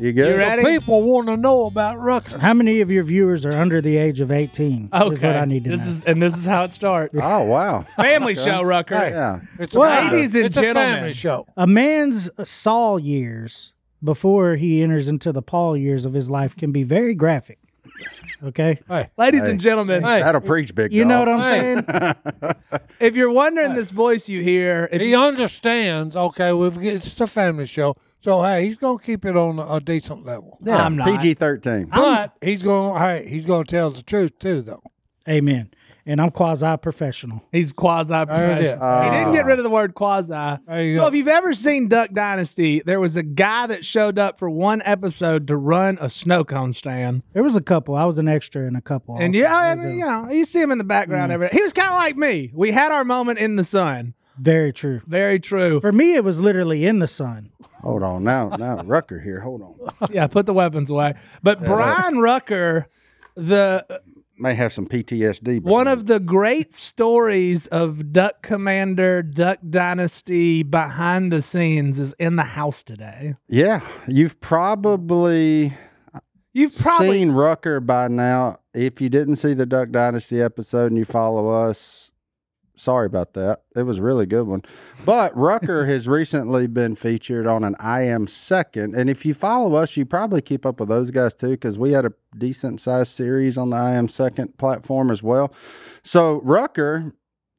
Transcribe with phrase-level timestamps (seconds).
[0.00, 0.32] You good?
[0.32, 0.64] You ready?
[0.64, 2.36] People want to know about Rucker.
[2.38, 4.88] How many of your viewers are under the age of 18?
[4.92, 5.12] Okay.
[5.14, 5.90] Is what I need to this know.
[5.92, 7.16] is and this is how it starts.
[7.22, 7.84] Oh wow.
[7.96, 8.94] Family show, Rucker.
[8.96, 9.40] Yeah.
[9.60, 10.94] It's a Well, family- ladies and it's a gentlemen.
[10.94, 11.46] family show.
[11.56, 16.72] a man's Saul years before he enters into the Paul years of his life can
[16.72, 17.58] be very graphic.
[18.44, 18.80] Okay?
[19.16, 19.50] Ladies Hey.
[19.50, 21.38] and gentlemen, Hey, That'll preach, big You know dog.
[21.38, 22.54] what I'm saying?
[23.00, 26.16] if you're wondering this voice you hear, if he understands.
[26.16, 30.24] Okay, we've it's a family show, so hey, he's gonna keep it on a decent
[30.26, 30.58] level.
[30.60, 31.06] Yeah, I'm not.
[31.06, 31.84] PG thirteen.
[31.86, 34.82] But he's gonna hey, he's gonna tell the truth too, though.
[35.28, 35.70] Amen.
[36.04, 37.42] And I'm quasi professional.
[37.52, 38.58] He's quasi professional.
[38.58, 39.04] is.
[39.04, 39.48] he didn't get ah.
[39.48, 40.32] rid of the word quasi.
[40.32, 41.06] So go.
[41.06, 44.82] if you've ever seen Duck Dynasty, there was a guy that showed up for one
[44.84, 47.22] episode to run a snow cone stand.
[47.32, 47.94] There was a couple.
[47.94, 49.16] I was an extra in a couple.
[49.16, 49.38] And also.
[49.38, 51.30] yeah, and, a- you know, you see him in the background.
[51.30, 51.34] Mm.
[51.34, 52.50] Every he was kind of like me.
[52.52, 54.14] We had our moment in the sun.
[54.38, 55.02] very true.
[55.06, 55.80] Very true.
[55.80, 57.52] For me, it was literally in the sun.
[57.82, 58.48] Hold on now.
[58.48, 59.40] Now Rucker here.
[59.40, 60.08] Hold on.
[60.12, 61.14] yeah, put the weapons away.
[61.42, 62.88] But Bryan Rucker,
[63.34, 64.02] the
[64.42, 65.62] May have some PTSD.
[65.62, 72.36] one of the great stories of Duck Commander, Duck Dynasty behind the scenes is in
[72.36, 73.36] the house today.
[73.48, 75.74] yeah, you've probably
[76.54, 78.58] You've probably seen Rucker by now.
[78.74, 82.11] If you didn't see the Duck Dynasty episode and you follow us,
[82.74, 83.62] sorry about that.
[83.76, 84.62] It was a really good one.
[85.04, 88.94] But Rucker has recently been featured on an I Am Second.
[88.94, 91.92] And if you follow us, you probably keep up with those guys too, because we
[91.92, 95.52] had a decent sized series on the I Am Second platform as well.
[96.02, 97.12] So, Rucker,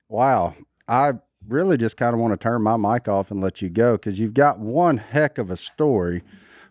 [0.09, 0.55] wow,
[0.87, 1.13] I
[1.47, 4.19] really just kind of want to turn my mic off and let you go because
[4.19, 6.23] you've got one heck of a story.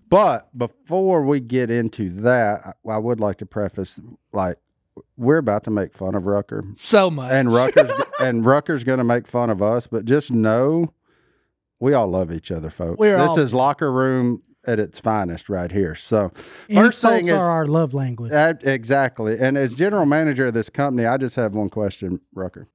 [0.08, 3.98] But before we get into that, I, I would like to preface
[4.32, 4.58] like
[5.16, 7.32] we're about to make fun of Rucker, so much.
[7.32, 7.90] and Rucker's
[8.20, 9.86] and Rucker's going to make fun of us.
[9.86, 10.92] But just know,
[11.80, 12.98] we all love each other, folks.
[12.98, 15.94] We're this all- is locker room at its finest right here.
[15.96, 18.30] So first Insults thing is are our love language.
[18.30, 19.36] that, exactly.
[19.38, 22.68] And as general manager of this company, I just have one question, Rucker.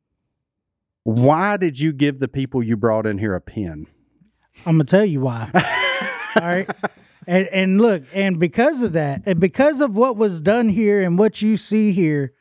[1.04, 3.88] Why did you give the people you brought in here a pen?
[4.66, 5.50] I'm gonna tell you why.
[6.36, 6.70] All right.
[7.28, 11.20] And, and look, and because of that, and because of what was done here and
[11.20, 12.34] what you see here,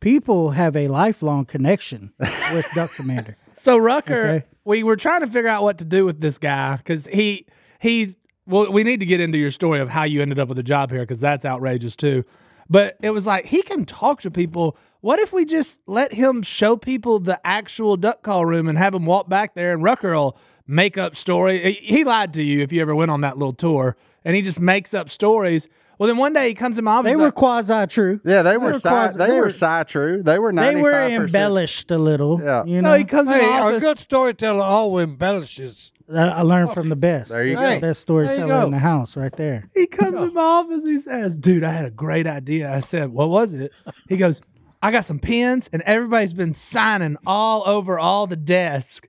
[0.00, 3.36] people have a lifelong connection with Duck Commander.
[3.54, 4.44] So Rucker, Okay.
[4.64, 7.46] we were trying to figure out what to do with this guy because he
[7.80, 8.16] he.
[8.46, 10.62] Well, we need to get into your story of how you ended up with a
[10.64, 12.24] job here because that's outrageous too.
[12.68, 14.76] But it was like he can talk to people.
[15.02, 18.94] What if we just let him show people the actual duck call room and have
[18.94, 20.36] him walk back there and Rucker will
[20.70, 21.58] make up story.
[21.72, 24.42] He- He lied to you if you ever went on that little tour, and he
[24.42, 25.68] just makes up stories.
[25.98, 27.10] Well, then one day he comes in my office.
[27.10, 28.20] They were like, quasi true.
[28.24, 30.22] Yeah, they were, si- quasi- they, were, si true.
[30.22, 30.80] They were They 95%.
[30.82, 30.92] were
[31.24, 32.40] embellished a little.
[32.42, 32.64] Yeah.
[32.64, 35.92] You so know, he comes in Hey, my a good storyteller always embellishes.
[36.12, 37.30] I I learned from the best.
[37.32, 37.74] There you That's go.
[37.74, 39.68] the best storyteller in the house, right there.
[39.74, 40.84] He comes in my office.
[40.84, 43.70] He says, "Dude, I had a great idea." I said, "What was it?"
[44.08, 44.40] He goes,
[44.82, 49.06] "I got some pens, and everybody's been signing all over all the desk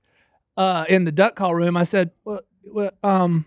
[0.56, 2.40] uh, in the duck call room." I said, "Well,
[2.72, 3.46] well um,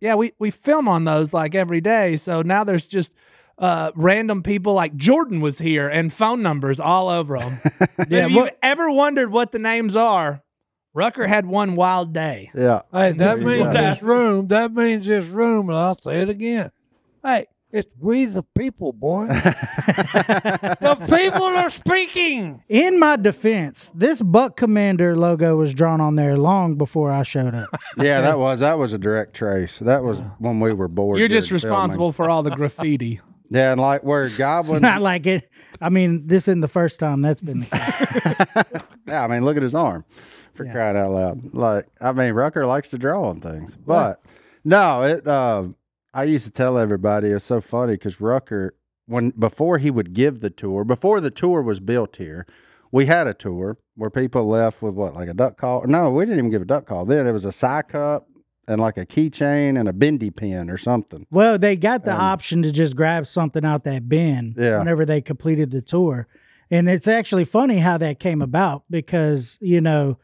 [0.00, 3.14] yeah, we we film on those like every day, so now there's just."
[3.56, 7.58] Uh, random people like Jordan was here and phone numbers all over them.
[8.08, 10.42] Yeah, if you've what- ever wondered what the names are,
[10.92, 12.50] Rucker had one wild day.
[12.52, 12.80] Yeah.
[12.90, 14.48] Hey, that means this room.
[14.48, 16.72] That means this room, and I'll say it again.
[17.22, 19.26] Hey, it's we the people, boy.
[19.26, 22.62] the people are speaking.
[22.68, 27.54] In my defense, this Buck Commander logo was drawn on there long before I showed
[27.54, 27.68] up.
[27.98, 29.78] Yeah, that was that was a direct trace.
[29.80, 31.18] That was when we were bored.
[31.18, 31.74] You're just during filming.
[31.74, 33.20] responsible for all the graffiti.
[33.50, 35.48] Yeah, and like where It's not like it.
[35.80, 38.82] I mean, this isn't the first time that's been the case.
[39.06, 40.04] yeah, I mean, look at his arm.
[40.54, 41.52] For crying out loud!
[41.52, 44.22] Like, I mean, Rucker likes to draw on things, but
[44.64, 45.26] no, it.
[45.26, 45.68] Uh,
[46.14, 48.76] I used to tell everybody it's so funny because Rucker,
[49.06, 52.46] when before he would give the tour, before the tour was built here,
[52.92, 55.84] we had a tour where people left with what, like a duck call?
[55.86, 57.04] No, we didn't even give a duck call.
[57.04, 58.28] Then it was a Si cup
[58.68, 61.26] and like a keychain and a bendy pin or something.
[61.30, 64.78] Well, they got the option to just grab something out that bin Yeah.
[64.78, 66.28] whenever they completed the tour.
[66.70, 70.18] And it's actually funny how that came about because, you know,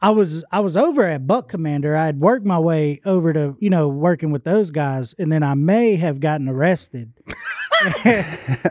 [0.00, 1.96] I was I was over at Buck Commander.
[1.96, 5.42] I had worked my way over to, you know, working with those guys, and then
[5.42, 7.12] I may have gotten arrested.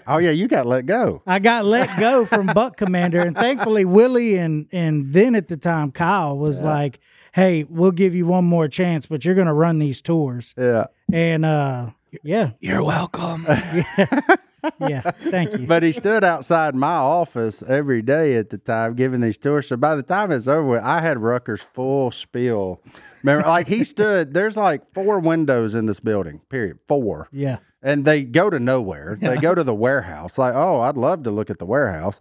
[0.05, 1.21] Oh yeah, you got let go.
[1.25, 5.55] I got let go from Buck Commander, and thankfully Willie and and then at the
[5.55, 6.99] time Kyle was like,
[7.31, 10.87] "Hey, we'll give you one more chance, but you're going to run these tours." Yeah.
[11.13, 11.91] And uh,
[12.21, 13.45] yeah, You're welcome.
[13.47, 14.19] Yeah,
[14.71, 15.67] thank you.
[15.67, 19.67] But he stood outside my office every day at the time giving these tours.
[19.67, 22.81] So by the time it's over with, I had Rucker's full spiel.
[23.23, 26.79] Remember, like he stood, there's like four windows in this building, period.
[26.87, 27.27] Four.
[27.31, 27.57] yeah.
[27.83, 29.17] And they go to nowhere.
[29.21, 30.37] They go to the warehouse.
[30.37, 32.19] Like, oh, I'd love to look at the warehouse.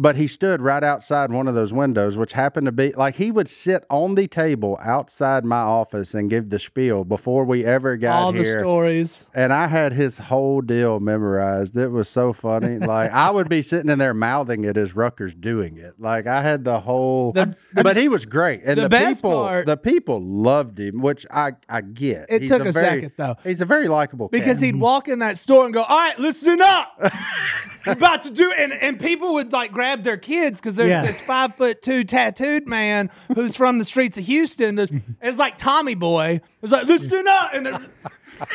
[0.00, 3.32] But he stood right outside one of those windows, which happened to be like he
[3.32, 7.96] would sit on the table outside my office and give the spiel before we ever
[7.96, 8.60] got All the here.
[8.60, 9.26] stories.
[9.34, 11.76] And I had his whole deal memorized.
[11.76, 12.78] It was so funny.
[12.88, 15.94] Like I would be sitting in there mouthing it as Rucker's doing it.
[15.98, 17.32] Like I had the whole.
[17.32, 21.00] The- but he was great, and the the, best people, part- the people loved him,
[21.00, 22.26] which I I get.
[22.28, 23.34] It He's took a very, second, though.
[23.42, 24.64] He's a very likable Because cat.
[24.64, 27.00] he'd walk in that store and go, "All right, listen up,
[27.96, 31.02] about to do," and and people would like grab their kids because there's Yeah.
[31.02, 34.74] this five foot two tattooed man who's from the streets of Houston.
[34.76, 34.92] There's-
[35.22, 36.40] It's like Tommy Boy.
[36.62, 37.86] It's like, "Listen up," and they're,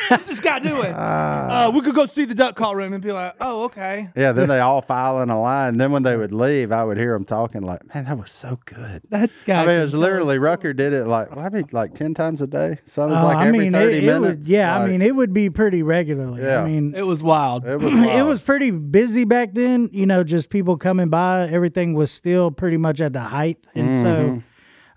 [0.08, 0.92] what's this guy doing?
[0.92, 4.32] Uh, we could go see the duck call room and be like, "Oh, okay." Yeah,
[4.32, 5.76] then they all file in a line.
[5.78, 8.58] Then when they would leave, I would hear them talking like, "Man, that was so
[8.64, 9.62] good." That guy.
[9.62, 12.14] I mean, it was can literally Rucker did it like, well, I mean, like ten
[12.14, 12.78] times a day.
[12.86, 14.46] So it was Oh, like I every mean, thirty it, it minutes.
[14.46, 16.42] would, yeah, I mean, it would be pretty regularly.
[16.42, 16.62] Yeah.
[16.62, 17.66] I mean, It was wild.
[17.66, 17.92] it was.
[17.92, 19.88] it was pretty busy back then.
[19.92, 21.48] You know, just people coming by.
[21.48, 24.42] Everything was still pretty much at the height, and so,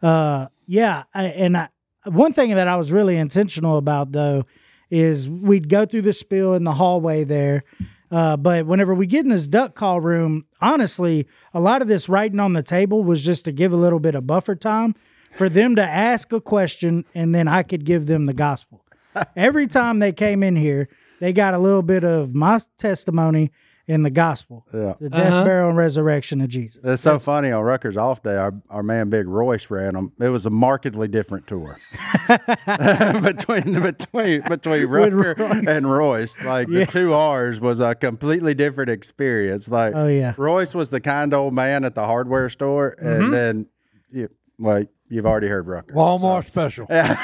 [0.02, 1.04] uh, yeah.
[1.14, 1.70] I, and I,
[2.06, 4.46] one thing that I was really intentional about though
[4.90, 7.64] is we'd go through the spill in the hallway there.
[8.10, 12.08] Uh, but whenever we get in this duck call room, honestly, a lot of this
[12.08, 14.96] writing on the table was just to give a little bit of buffer time
[15.34, 18.86] for them to ask a question and then I could give them the gospel.
[19.36, 20.88] Every time they came in here,
[21.20, 23.52] they got a little bit of my testimony
[23.88, 24.94] and the gospel, Yeah.
[25.00, 25.44] the death, uh-huh.
[25.46, 26.82] burial, and resurrection of Jesus.
[26.84, 28.36] It's so funny on Rucker's off day.
[28.36, 30.12] Our, our man Big Royce ran them.
[30.20, 31.80] It was a markedly different tour
[32.28, 35.68] between between between Rucker Royce.
[35.68, 36.44] and Royce.
[36.44, 39.70] Like the two R's was a completely different experience.
[39.70, 40.34] Like Oh, yeah.
[40.38, 43.32] Royce was the kind old man at the hardware store, and mm-hmm.
[43.32, 43.68] then
[44.12, 44.30] you
[44.60, 45.94] well you've already heard Rucker.
[45.94, 46.86] Walmart special.
[46.90, 47.16] Yeah.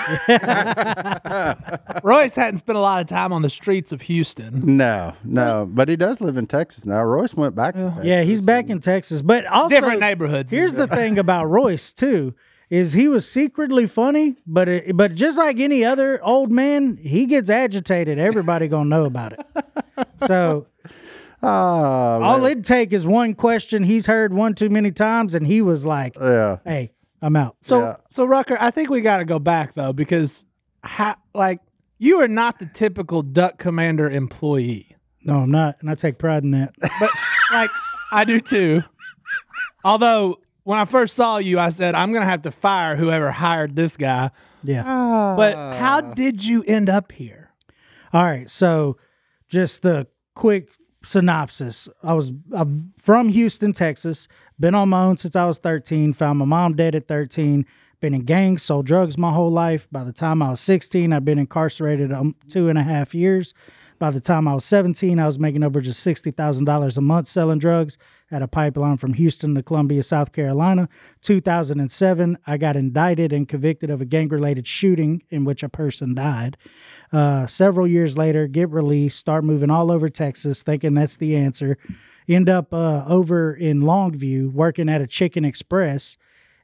[2.04, 4.78] Royce hadn't spent a lot of time on the streets of Houston.
[4.78, 7.04] No, no, but he does live in Texas now.
[7.04, 7.76] Royce went back.
[7.76, 8.06] to Texas.
[8.06, 10.52] Yeah, he's back in Texas, but also Different neighborhoods.
[10.52, 12.34] Here's the thing about Royce too
[12.70, 17.26] is he was secretly funny, but it, but just like any other old man, he
[17.26, 18.18] gets agitated.
[18.18, 19.46] Everybody gonna know about it.
[20.26, 20.68] So
[21.46, 21.48] Oh,
[22.24, 22.52] all man.
[22.52, 26.16] it'd take is one question he's heard one too many times, and he was like,
[26.20, 26.60] yeah.
[26.64, 27.96] "Hey, I'm out." So, Yeah.
[28.12, 30.46] so Rucker, I think we got to go back though because,
[31.34, 31.60] like,
[31.98, 36.44] you are not the typical Duck Commander employee, No, I'm not, and I take pride
[36.44, 36.74] in that.
[37.00, 37.10] but
[37.52, 37.70] like
[38.12, 38.84] I do too.
[39.84, 43.75] Although when I first saw you, I said I'm gonna have to fire whoever hired
[43.75, 44.31] this guy.
[44.64, 44.84] Yeah.
[45.36, 47.52] But how did you end up here?
[48.14, 48.98] All right, so
[49.50, 50.70] just the quick
[51.04, 51.88] synopsis.
[52.02, 54.28] I was I'm from Houston, Texas.
[54.60, 56.14] Been on my own since I was 13.
[56.14, 57.66] Found my mom dead at 13.
[58.00, 59.88] Been in gangs, sold drugs my whole life.
[59.92, 63.54] By the time I was 16, I'd been incarcerated um, two and a half years.
[64.00, 67.60] By the time I was 17, I was making over just $60,000 a month selling
[67.60, 67.98] drugs
[68.34, 70.90] at a pipeline from Houston to Columbia, South Carolina.
[71.22, 76.16] 2007, I got indicted and convicted of a gang related shooting in which a person
[76.16, 76.58] died.
[77.12, 81.78] Uh, several years later, get released, start moving all over Texas, thinking that's the answer.
[82.28, 86.18] End up uh, over in Longview working at a Chicken Express.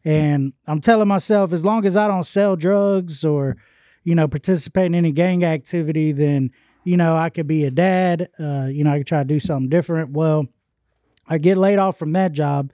[0.04, 3.58] And I'm telling myself, as long as I don't sell drugs or,
[4.04, 6.50] you know, participate in any gang activity, then,
[6.84, 8.30] you know, I could be a dad.
[8.40, 10.12] Uh, you know, I could try to do something different.
[10.14, 10.48] Well,
[11.30, 12.72] I get laid off from that job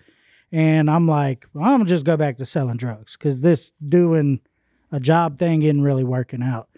[0.51, 4.39] and I'm like, well, I'm gonna just go back to selling drugs because this doing
[4.91, 6.69] a job thing isn't really working out.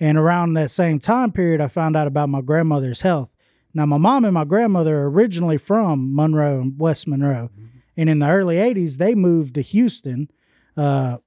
[0.00, 3.36] And around that same time period, I found out about my grandmother's health.
[3.74, 7.50] Now, my mom and my grandmother are originally from Monroe and West Monroe.
[7.94, 10.30] And in the early 80s, they moved to Houston
[10.76, 11.18] uh,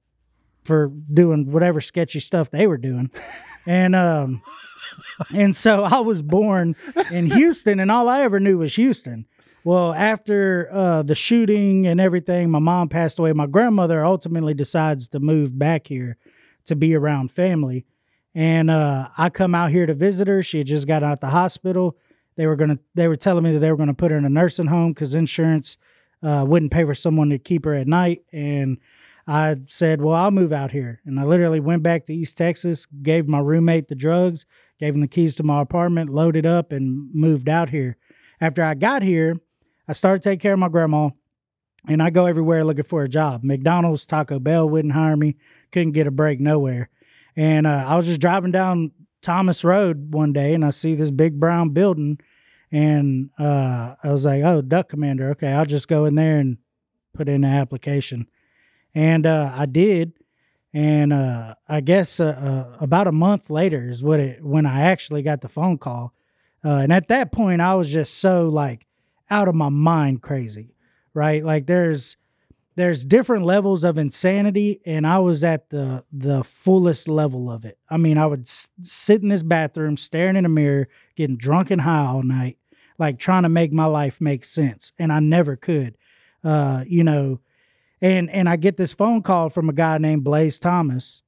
[0.64, 3.10] for doing whatever sketchy stuff they were doing.
[3.66, 4.42] and um,
[5.34, 6.76] and so I was born
[7.10, 9.26] in Houston, and all I ever knew was Houston.
[9.62, 13.32] Well, after uh, the shooting and everything, my mom passed away.
[13.34, 16.16] My grandmother ultimately decides to move back here
[16.64, 17.84] to be around family.
[18.34, 20.42] And uh, I come out here to visit her.
[20.42, 21.96] She had just got out of the hospital.
[22.36, 22.78] They were gonna.
[22.94, 25.14] They were telling me that they were gonna put her in a nursing home because
[25.14, 25.76] insurance
[26.22, 28.22] uh, wouldn't pay for someone to keep her at night.
[28.32, 28.78] And
[29.26, 32.86] I said, "Well, I'll move out here." And I literally went back to East Texas,
[32.86, 34.46] gave my roommate the drugs,
[34.78, 37.96] gave him the keys to my apartment, loaded up, and moved out here.
[38.40, 39.36] After I got here,
[39.90, 41.10] I started taking care of my grandma,
[41.88, 43.42] and I go everywhere looking for a job.
[43.42, 45.34] McDonald's, Taco Bell wouldn't hire me.
[45.72, 46.90] Couldn't get a break nowhere.
[47.34, 51.10] And uh, I was just driving down Thomas Road one day, and I see this
[51.10, 52.20] big brown building,
[52.70, 55.30] And uh, I was like, oh, duck commander.
[55.30, 56.58] Okay, I'll just go in there and
[57.12, 58.28] put in an application.
[58.94, 60.12] And uh, I did.
[60.72, 64.82] And uh, I guess uh, uh, about a month later is what it when I
[64.82, 66.14] actually got the phone call.
[66.64, 68.86] Uh, and at that point, I was just so like
[69.30, 70.74] out of my mind crazy,
[71.14, 71.44] right?
[71.44, 72.16] Like there's
[72.76, 77.78] there's different levels of insanity, and I was at the the fullest level of it.
[77.90, 81.70] I mean, I would s- sit in this bathroom, staring in a mirror, getting drunk
[81.70, 82.58] and high all night,
[82.98, 85.96] like trying to make my life make sense, and I never could.
[86.44, 87.40] Uh, you know,
[88.00, 91.22] and and I get this phone call from a guy named Blaze Thomas,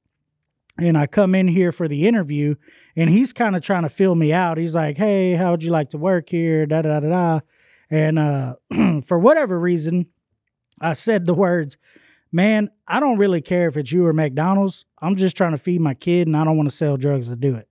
[0.77, 2.55] and I come in here for the interview,
[2.95, 4.57] and he's kind of trying to fill me out.
[4.57, 7.39] He's like, "Hey, how would you like to work here?" Da da da da.
[7.93, 8.55] And uh,
[9.05, 10.07] for whatever reason,
[10.81, 11.77] I said the words,
[12.31, 14.85] "Man, I don't really care if it's you or McDonald's.
[14.99, 17.35] I'm just trying to feed my kid, and I don't want to sell drugs to
[17.35, 17.69] do it."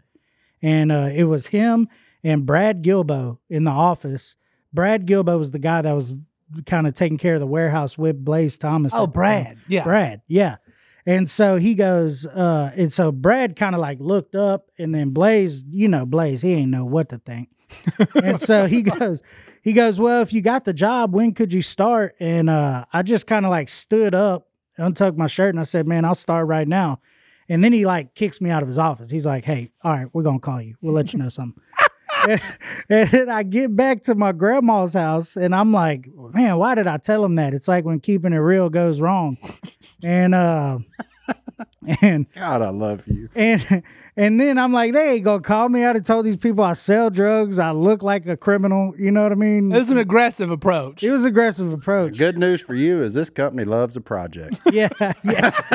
[0.63, 1.89] And uh, it was him
[2.23, 4.37] and Brad Gilbo in the office.
[4.73, 6.19] Brad Gilbo was the guy that was
[6.67, 8.95] kind of taking care of the warehouse with Blaze Thomas.
[8.95, 9.09] Oh.
[9.09, 9.59] Brad.
[9.67, 9.83] Yeah.
[9.83, 10.59] Brad, yeah.
[11.05, 15.11] And so he goes, uh, and so Brad kind of like looked up, and then
[15.11, 17.49] Blaze, you know, Blaze, he ain't know what to think.
[18.23, 19.21] and so he goes,
[19.63, 22.15] he goes, Well, if you got the job, when could you start?
[22.21, 25.87] And uh, I just kind of like stood up, untucked my shirt, and I said,
[25.87, 27.01] Man, I'll start right now.
[27.49, 29.11] And then he like kicks me out of his office.
[29.11, 30.75] He's like, Hey, all right, we're gonna call you.
[30.81, 31.63] We'll let you know something.
[32.89, 36.99] and, I get back to my grandma's house and I'm like, man, why did I
[36.99, 37.55] tell him that?
[37.55, 39.39] It's like when keeping it real goes wrong.
[40.05, 40.79] and uh
[42.03, 43.29] and God, I love you.
[43.35, 43.83] and
[44.17, 45.85] and then I'm like, they ain't gonna call me.
[45.85, 48.95] I'd have told these people I sell drugs, I look like a criminal.
[48.99, 49.73] You know what I mean?
[49.73, 51.03] It was an aggressive approach.
[51.03, 52.19] It was aggressive approach.
[52.19, 54.59] Good news for you is this company loves a project.
[54.73, 54.89] Yeah,
[55.23, 55.63] yes.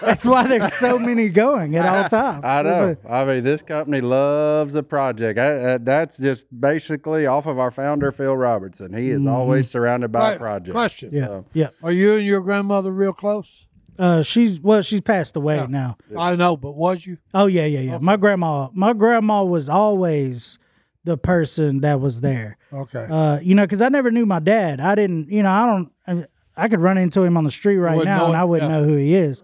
[0.00, 2.44] That's why there's so many going at all times.
[2.44, 2.96] I know.
[3.04, 5.38] a- I mean, this company loves a project.
[5.38, 8.92] I, uh, that's just basically off of our founder, Phil Robertson.
[8.94, 10.72] He is always surrounded by a Right, project.
[10.74, 11.08] Question.
[11.12, 11.68] yeah, So- yeah.
[11.82, 13.66] Are you and your grandmother real close?
[13.98, 15.96] Uh, she's well, she's passed away now.
[16.18, 17.18] I know, but was you?
[17.32, 17.98] Oh yeah, yeah, yeah.
[17.98, 20.58] My grandma, my grandma was always
[21.04, 22.56] the person that was there.
[22.72, 23.06] Okay.
[23.08, 24.80] Uh, you know, because I never knew my dad.
[24.80, 25.92] I didn't, you know, I don't.
[26.06, 28.38] I, I could run into him on the street right Wouldn't now, know and it,
[28.38, 28.78] I wouldn't yeah.
[28.78, 29.42] know who he is.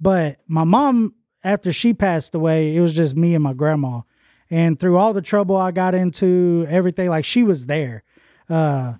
[0.00, 4.02] But my mom, after she passed away, it was just me and my grandma.
[4.48, 8.04] And through all the trouble I got into, everything like she was there.
[8.48, 8.94] Uh,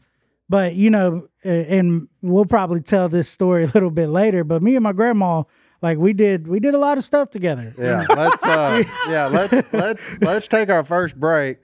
[0.48, 4.44] but you know, uh, and we'll probably tell this story a little bit later.
[4.44, 5.44] But me and my grandma,
[5.82, 7.74] like we did, we did a lot of stuff together.
[7.78, 11.58] Yeah, let's uh, yeah let's let's let's take our first break,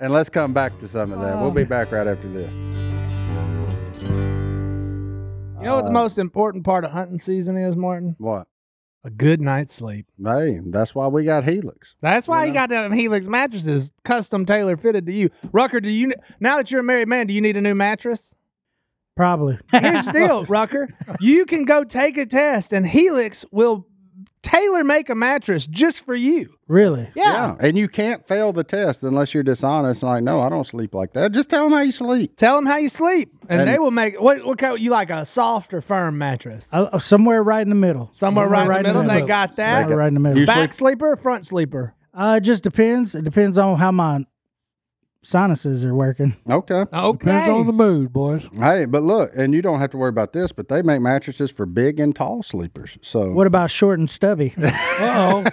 [0.00, 1.40] and let's come back to some of that.
[1.40, 2.52] We'll be back right after this.
[5.60, 8.16] You know what the most important part of hunting season is, Martin?
[8.18, 8.48] What?
[9.04, 10.06] A good night's sleep.
[10.22, 11.96] Hey, that's why we got Helix.
[12.00, 15.30] That's why you got them Helix mattresses, custom tailor fitted to you.
[15.50, 18.34] Rucker, do you now that you're a married man, do you need a new mattress?
[19.16, 19.58] Probably.
[19.72, 20.88] Here's the deal, Rucker.
[21.20, 23.86] You can go take a test, and Helix will
[24.42, 26.54] tailor make a mattress just for you.
[26.68, 27.08] really?
[27.14, 27.54] Yeah.
[27.60, 30.02] and you can't fail the test unless you're dishonest.
[30.02, 31.32] Like, no, I don't sleep like that.
[31.32, 32.36] Just tell them how you sleep.
[32.36, 35.10] Tell them how you sleep, and, And- they will make what what kind, you like
[35.10, 36.68] a soft or firm mattress.
[36.72, 38.10] Uh, somewhere right in the middle.
[38.14, 39.02] Somewhere right, in the middle.
[39.08, 39.82] They got that.
[39.82, 40.38] Somewhere right in the middle.
[40.38, 41.94] You Back sleep- sleeper, front sleeper.
[42.14, 43.14] Uh, it just depends.
[43.14, 44.24] It depends on how my
[45.22, 46.34] sinuses are working.
[46.48, 46.84] Okay.
[46.92, 47.18] Okay.
[47.26, 48.48] Depends on the mood, boys.
[48.54, 51.50] Hey, but look, and you don't have to worry about this, but they make mattresses
[51.50, 52.98] for big and tall sleepers.
[53.02, 54.54] So What about short and stubby?
[55.00, 55.44] Uh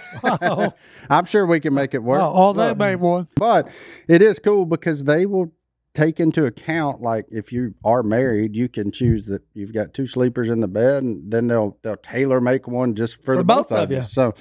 [0.42, 0.72] oh.
[1.10, 2.20] I'm sure we can make it work.
[2.22, 3.28] oh, they made one.
[3.36, 3.68] But
[4.08, 5.52] it is cool because they will
[5.94, 10.06] take into account like if you are married, you can choose that you've got two
[10.06, 13.72] sleepers in the bed, and then they'll they'll tailor make one just for, the both,
[13.72, 14.02] of you.
[14.02, 14.34] So,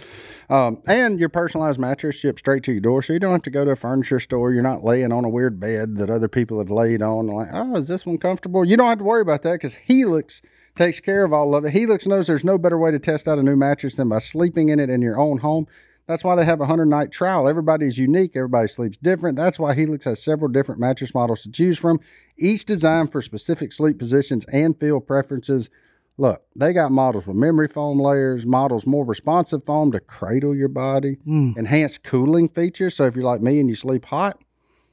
[0.49, 3.49] um, and your personalized mattress shipped straight to your door, so you don't have to
[3.49, 4.53] go to a furniture store.
[4.53, 7.27] You're not laying on a weird bed that other people have laid on.
[7.27, 8.63] Like, oh, is this one comfortable?
[8.63, 10.41] You don't have to worry about that because Helix
[10.75, 11.71] takes care of all of it.
[11.71, 14.69] Helix knows there's no better way to test out a new mattress than by sleeping
[14.69, 15.67] in it in your own home.
[16.09, 17.47] That's why they have a 100 night trial.
[17.47, 19.37] Everybody's unique, everybody sleeps different.
[19.37, 21.99] That's why Helix has several different mattress models to choose from,
[22.35, 25.69] each designed for specific sleep positions and feel preferences.
[26.17, 30.67] Look, they got models with memory foam layers, models more responsive foam to cradle your
[30.67, 31.51] body, hmm.
[31.55, 32.95] enhanced cooling features.
[32.95, 34.41] So if you're like me and you sleep hot,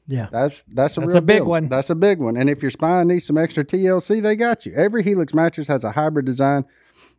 [0.07, 0.29] Yeah.
[0.31, 1.47] that's that's a That's a big deal.
[1.47, 1.69] one.
[1.71, 2.37] That's a big one.
[2.37, 4.75] And if your spine needs some extra TLC, they got you.
[4.75, 6.67] Every Helix mattress has a hybrid design,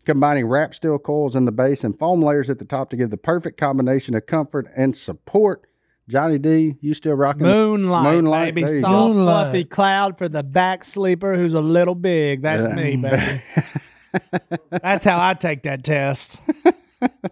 [0.08, 3.10] combining wrap steel coils in the base and foam layers at the top to give
[3.12, 5.68] the perfect combination of comfort and support.
[6.10, 7.44] Johnny D, you still rocking?
[7.44, 8.66] the- Moonlight, Moonlight, baby.
[8.66, 8.88] there you go.
[8.88, 9.44] Soft, Moonlight.
[9.44, 12.42] fluffy cloud for the back sleeper who's a little big.
[12.42, 13.42] That's me, baby.
[14.72, 16.40] That's how I take that test.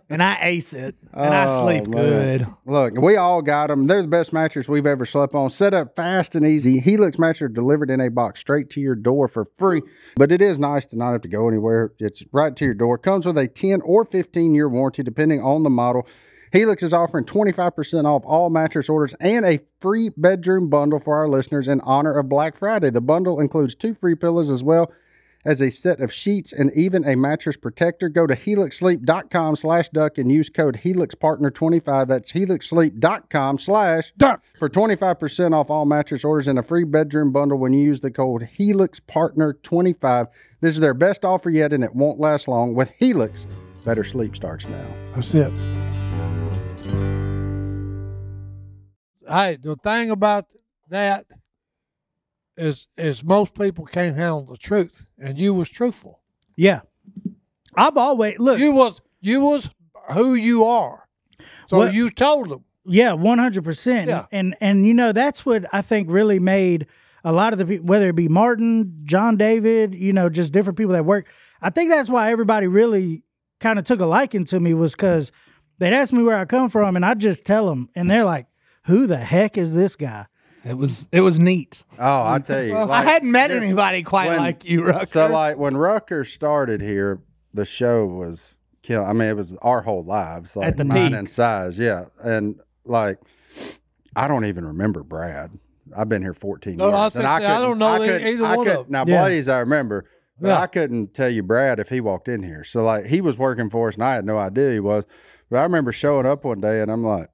[0.10, 2.38] and I ace it, and I Oh, sleep man.
[2.38, 2.48] good.
[2.66, 3.88] Look, we all got them.
[3.88, 5.50] They're the best mattress we've ever slept on.
[5.50, 6.80] Set up fast and easy.
[6.80, 9.82] Helix mattress delivered in a box straight to your door for free.
[10.16, 11.94] But it is nice to not have to go anywhere.
[12.00, 12.98] It's right to your door.
[12.98, 16.08] Comes with a 10 or 15 year warranty depending on the model.
[16.54, 21.28] Helix is offering 25% off all mattress orders and a free bedroom bundle for our
[21.28, 22.90] listeners in honor of Black Friday.
[22.92, 24.90] The bundle includes two free pillows as well
[25.46, 28.10] as a set of sheets and even a mattress protector.
[28.10, 32.08] Go to helixsleep.com slash duck and use code HelixPartner25.
[32.08, 34.44] That's helixsleep.com slash Duck.
[34.58, 38.12] for 25% off all mattress orders and a free bedroom bundle when you use the
[38.12, 40.28] code HelixPartner25.
[40.62, 42.74] This is their best offer yet and it won't last long.
[42.74, 43.46] With Helix,
[43.86, 44.86] better sleep starts now.
[45.14, 45.52] That's it.
[49.28, 50.46] Hey, the thing about
[50.90, 51.26] that
[52.58, 56.22] is is most people can't handle the truth, and you was truthful.
[56.56, 56.82] Yeah.
[57.76, 58.60] I've always look.
[58.60, 59.70] You was you was
[60.14, 61.08] who you are,
[61.68, 62.64] so What- you told them.
[62.88, 64.08] Yeah, one hundred percent.
[64.10, 64.26] Yeah.
[64.32, 66.86] And and you know that's what I think really made
[67.24, 70.94] a lot of the people, whether it be Martin, John-David, you know, just different people
[70.94, 71.28] that work.
[71.60, 73.24] I think that's why everybody really
[73.60, 75.32] kind of took a liking to me was because
[75.80, 78.46] they'd ask me where I come from, and I just tell them, and they're like,
[78.86, 80.28] "Who the heck is this guy?"
[80.66, 81.84] It was it was neat.
[82.00, 82.76] Oh, I tell you.
[82.90, 85.06] I hadn't met anybody quite when- like you, Rucker.
[85.06, 87.22] So like when Rucker started here,
[87.54, 89.06] the show was kill.
[89.06, 91.20] I mean, it was our whole lives, like the mine peak.
[91.20, 92.06] and size, yeah.
[92.24, 93.20] And like,
[94.16, 95.52] I don't even remember Brad.
[95.96, 96.94] I've been here 14 No, years.
[96.96, 98.74] I was and gonna say, I couldn't- don't know e- couldn't- either I one of
[98.74, 98.86] them.
[98.90, 99.22] Now Yeah.
[99.22, 100.06] Blaze, I remember,
[100.42, 100.60] but Yeah.
[100.62, 102.64] I couldn't tell you Brad if he walked in here.
[102.64, 105.06] So like, he was working for us, and I had no idea he was.
[105.50, 107.30] But I remember showing up one day, and I'm like,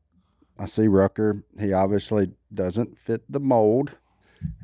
[0.59, 1.43] I see Rucker.
[1.59, 3.97] He obviously doesn't fit the mold.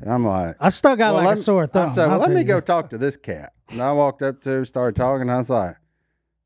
[0.00, 1.88] And I'm like, I still got well, like a sore I thumb.
[1.88, 3.52] said, well, let me you go talk to this cat.
[3.70, 5.30] And I walked up to him, started talking.
[5.30, 5.76] I was like,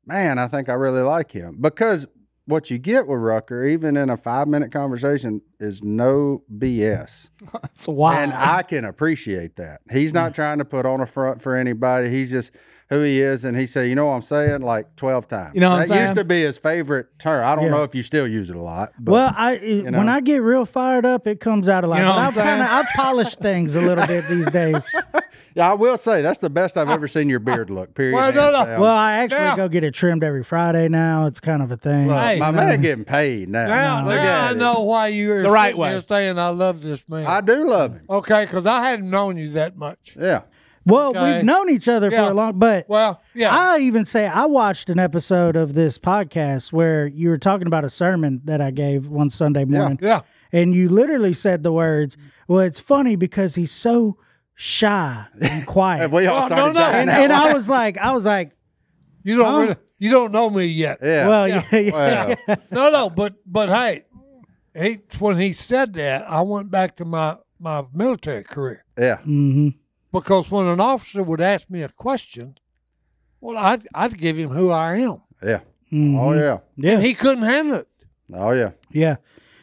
[0.05, 1.57] man, I think I really like him.
[1.59, 2.05] Because
[2.45, 7.29] what you get with Rucker, even in a five minute conversation, is no BS.
[7.53, 8.19] That's wild.
[8.19, 9.81] And I can appreciate that.
[9.91, 12.09] He's not trying to put on a front for anybody.
[12.09, 12.55] He's just
[12.89, 13.43] who he is.
[13.45, 14.61] And he said, you know what I'm saying?
[14.61, 15.55] Like 12 times.
[15.55, 17.45] You know what that I'm used to be his favorite term.
[17.45, 17.71] I don't Yeah.
[17.71, 18.91] know if you still use it a lot.
[18.99, 20.11] But Well, I when know?
[20.11, 21.97] I get real fired up, it comes out a lot.
[21.97, 22.67] You know I'm I've kind of?
[22.67, 24.89] I've polished things a little bit these days.
[25.55, 27.95] yeah, I will say that's the best I've ever seen your beard look.
[27.95, 28.15] Period.
[28.15, 28.81] Well, no, no.
[28.81, 31.25] Well, I actually Now- go get it trimmed every Friday now.
[31.25, 32.07] It's kind of a thing.
[32.09, 32.57] Look, Hey, my no.
[32.57, 33.67] man getting paid now.
[33.67, 34.57] Now, Look now I it.
[34.57, 35.99] know why you're The right way.
[36.07, 37.25] saying I love this man.
[37.25, 38.05] I do love him.
[38.09, 40.15] okay, because I hadn't known you that much.
[40.19, 40.41] Yeah.
[40.85, 41.35] Well, Okay.
[41.35, 42.25] we've known each other Yeah.
[42.25, 43.49] for a long, but Well, yeah.
[43.55, 47.85] I even say I watched an episode of this podcast where you were talking about
[47.85, 50.21] a sermon that I gave one Sunday morning, yeah.
[50.51, 52.17] and you literally said the words,
[52.47, 54.17] "Well, it's funny because he's so
[54.55, 56.85] shy and quiet." Have we all Well, started no, no.
[56.87, 58.51] and, and I was like, I was like,
[59.23, 59.59] You don't Huh?
[59.61, 60.99] really, you don't know me yet.
[61.01, 61.27] Yeah.
[61.29, 64.03] well, yeah, yeah, Well, No, no, but but hey,
[64.75, 69.17] he when he said that, I went back to my my military career yeah.
[69.19, 69.69] hmm
[70.13, 72.57] because when an officer would ask me a question,
[73.41, 75.59] well, I'd I'd give him who I am, Yeah.
[75.91, 76.15] Mm-hmm.
[76.17, 76.59] Oh yeah.
[76.77, 77.87] yeah, he couldn't handle it.
[78.33, 78.71] Oh yeah.
[78.91, 79.17] yeah.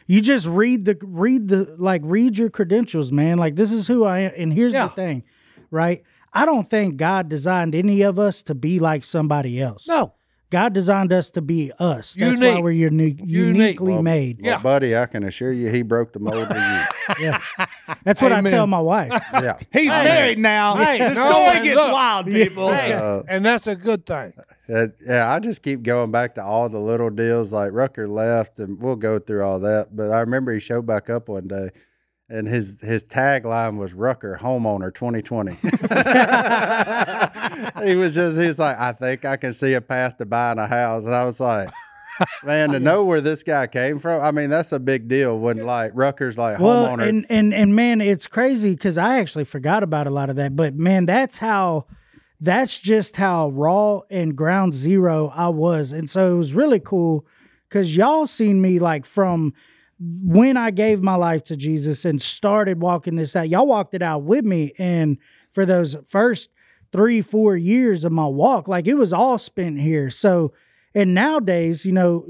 [0.05, 3.37] You just read the read the like read your credentials, man.
[3.37, 4.31] Like this is who I am.
[4.37, 4.87] And here's Yeah.
[4.89, 5.23] the thing,
[5.71, 6.03] right?
[6.33, 9.87] I don't think God designed any of us to be like somebody else.
[9.87, 10.13] No,
[10.51, 12.15] God designed us to be us.
[12.19, 14.41] That's why we're uni- uniquely Well, made.
[14.41, 14.61] Well, Yeah.
[14.61, 17.15] buddy, I can assure you he broke the mold to you.
[17.19, 17.41] Yeah.
[18.03, 18.51] That's what I Amen.
[18.51, 19.11] tell my wife.
[19.33, 19.57] Yeah.
[19.73, 20.75] He's married now.
[20.85, 21.91] Hey, the no, story and gets look.
[21.93, 22.71] wild, people.
[22.71, 24.33] hey, Uh, and that's a good thing.
[24.71, 27.51] Uh, yeah, I just keep going back to all the little deals.
[27.51, 29.95] Like Rucker left, and we'll go through all that.
[29.95, 31.69] But I remember he showed back up one day,
[32.31, 35.51] and his his tagline was "Rucker Homeowner 2020."
[37.85, 40.57] he was just he was like, "I think I can see a path to buying
[40.57, 41.69] a house," and I was like.
[42.43, 45.65] Man, to know where this guy came from, I mean, that's a big deal when
[45.65, 47.09] like Rucker's like Well, homeowner.
[47.09, 50.55] and and and man, it's crazy because I actually forgot about a lot of that.
[50.55, 51.87] But man, that's how.
[52.39, 57.25] That's just how raw and ground zero I was, and so it was really cool
[57.69, 59.53] because y'all seen me like from
[60.03, 63.49] when I gave my life to Jesus and started walking this out.
[63.49, 65.17] Y'all walked it out with me, and
[65.51, 66.49] for those first
[66.91, 70.09] three, four years of my walk, like it was all spent here.
[70.09, 70.53] So,
[70.95, 72.25] and nowadays, you know,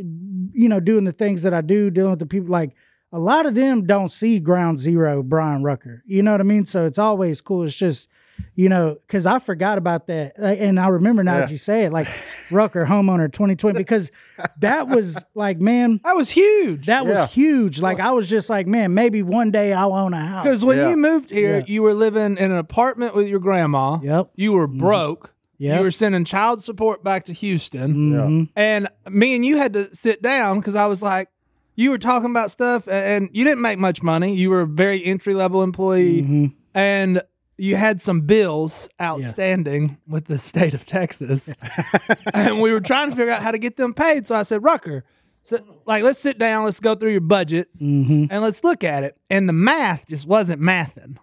[0.54, 2.76] you know, doing the things that I do, dealing with the people, like
[3.12, 6.04] a lot of them don't see ground zero Bryan Rucker.
[6.06, 6.66] You know what I mean?
[6.66, 7.64] So it's always cool.
[7.64, 8.10] It's just,
[8.56, 11.92] you know, because I forgot about that, and I remember now that you say it,
[11.94, 12.08] like
[12.52, 14.12] Rucker homeowner 2020, because
[14.60, 16.00] that was like, man.
[16.04, 16.86] That was huge.
[16.88, 17.80] That was huge.
[17.82, 20.44] Like I was just like, man, maybe one day I'll own a house.
[20.44, 20.90] Because when Yeah.
[20.90, 21.64] you moved here, Yeah.
[21.68, 24.00] you were living in an apartment with your grandma.
[24.02, 24.32] Yep.
[24.36, 25.34] You were broke.
[25.58, 25.78] Yep.
[25.78, 27.94] You were sending child support back to Houston.
[28.12, 28.50] Mhm.
[28.56, 31.28] And me and you had to sit down because I was like,
[31.76, 34.36] you were talking about stuff and you didn't make much money.
[34.36, 36.54] You were a very entry level employee Mhm.
[36.74, 37.22] and
[37.62, 41.54] you had some bills outstanding with the state of Texas.
[42.34, 44.26] and we were trying to figure out how to get them paid.
[44.26, 45.04] So I said, Rucker,
[45.44, 48.30] so, like, let's sit down, let's go through your budget Mhm.
[48.32, 49.16] and let's look at it.
[49.30, 51.18] And the math just wasn't mathing.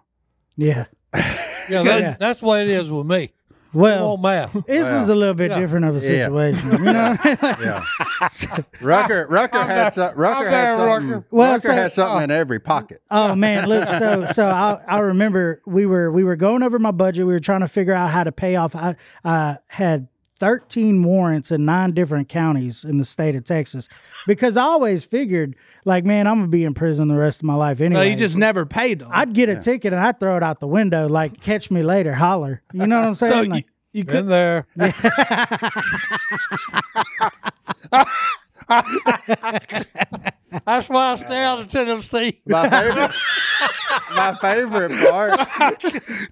[0.55, 0.85] Yeah.
[1.13, 3.33] Yeah, that's, that's the way it is with me.
[3.73, 4.53] Well, Oh, math.
[4.67, 5.59] this is a little bit Yeah.
[5.59, 6.25] different of a Yeah.
[6.25, 6.71] situation.
[6.71, 7.15] You know?
[7.59, 7.83] Yeah.
[8.81, 11.09] Rucker Rucker had some, Rucker I'm had there, something.
[11.09, 11.25] Rucker.
[11.31, 12.35] Well, Rucker so- had something in oh.
[12.35, 13.01] every pocket.
[13.11, 16.91] Oh man, look, so so I I remember we were we were going over my
[16.91, 17.25] budget.
[17.25, 18.75] We were trying to figure out how to pay off.
[18.75, 20.07] I I had
[20.39, 23.87] 13 warrants in nine different counties in the state of Texas
[24.25, 27.55] because I always figured like, man, I'm gonna be in prison the rest of my
[27.55, 28.09] life So anyway.
[28.09, 29.09] you just never paid them.
[29.11, 32.15] I'd get a ticket and I'd throw it out the window, like catch me later,
[32.15, 32.61] holler.
[32.73, 33.33] You know what I'm saying?
[33.33, 34.67] so you, Like, you Been could there.
[40.65, 42.41] That's why I stay out of Tennessee.
[42.45, 43.11] My favorite,
[44.15, 45.83] my favorite part.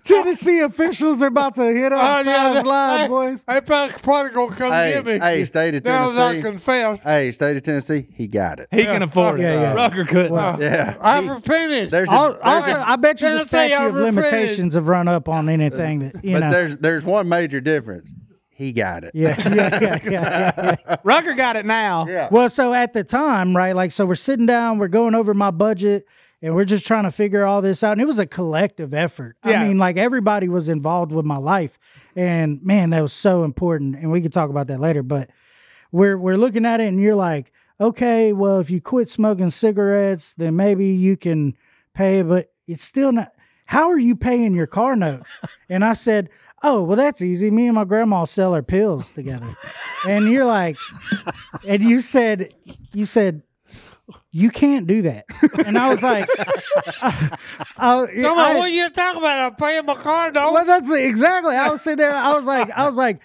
[0.04, 3.44] Tennessee officials are about to hit Oh, on yeah, size live, hey, boys.
[3.44, 5.20] They probably, probably gonna come Hey, get me.
[5.20, 6.50] hey, state of now that I Tennessee.
[6.50, 7.00] confess.
[7.04, 8.08] Hey, state of Tennessee.
[8.14, 8.68] He got it.
[8.72, 9.44] he can afford it.
[9.44, 9.74] Yeah, yeah.
[9.74, 10.62] Rucker couldn't.
[10.62, 10.96] Yeah.
[11.02, 11.92] I've repented.
[11.92, 14.16] There's a, Al- there's Also, a- I bet you the Tennessee, statute I'm of repented.
[14.16, 16.52] limitations have run up on anything that you but know.
[16.52, 18.14] there's there's one major difference.
[18.58, 19.12] He got it.
[19.14, 20.96] Yeah, yeah, yeah, yeah, yeah.
[21.04, 22.08] Rucker got it now.
[22.08, 22.28] Yeah.
[22.32, 23.76] Well, so at the time, right?
[23.76, 26.08] Like, so we're sitting down, we're going over my budget,
[26.42, 27.92] and we're just trying to figure all this out.
[27.92, 29.38] And it was a collective effort.
[29.46, 29.62] Yeah.
[29.62, 31.78] I mean, like everybody was involved with my life,
[32.16, 33.96] and man, that was so important.
[33.96, 35.04] And we can talk about that later.
[35.04, 35.30] But
[35.92, 40.34] we're we're looking at it, and you're like, okay, well, if you quit smoking cigarettes,
[40.34, 41.56] then maybe you can
[41.94, 43.34] pay, but it's still not.
[43.68, 45.24] How are you paying your car note?
[45.70, 46.30] And I said,
[46.64, 47.52] oh, well, that's easy.
[47.52, 49.56] Me and my grandma sell our pills together.
[50.08, 50.78] And you're like,
[51.68, 52.54] and you said,
[52.94, 53.44] you said,
[54.32, 55.26] you can't do that.
[55.66, 56.30] And I was like,
[57.02, 57.12] uh,
[57.78, 59.40] uh, Come I- on, what are you talking about?
[59.40, 60.54] I'm paying my car note.
[60.54, 61.56] well, that's exactly.
[61.56, 62.14] I was sitting there.
[62.14, 63.22] I was like, I was like,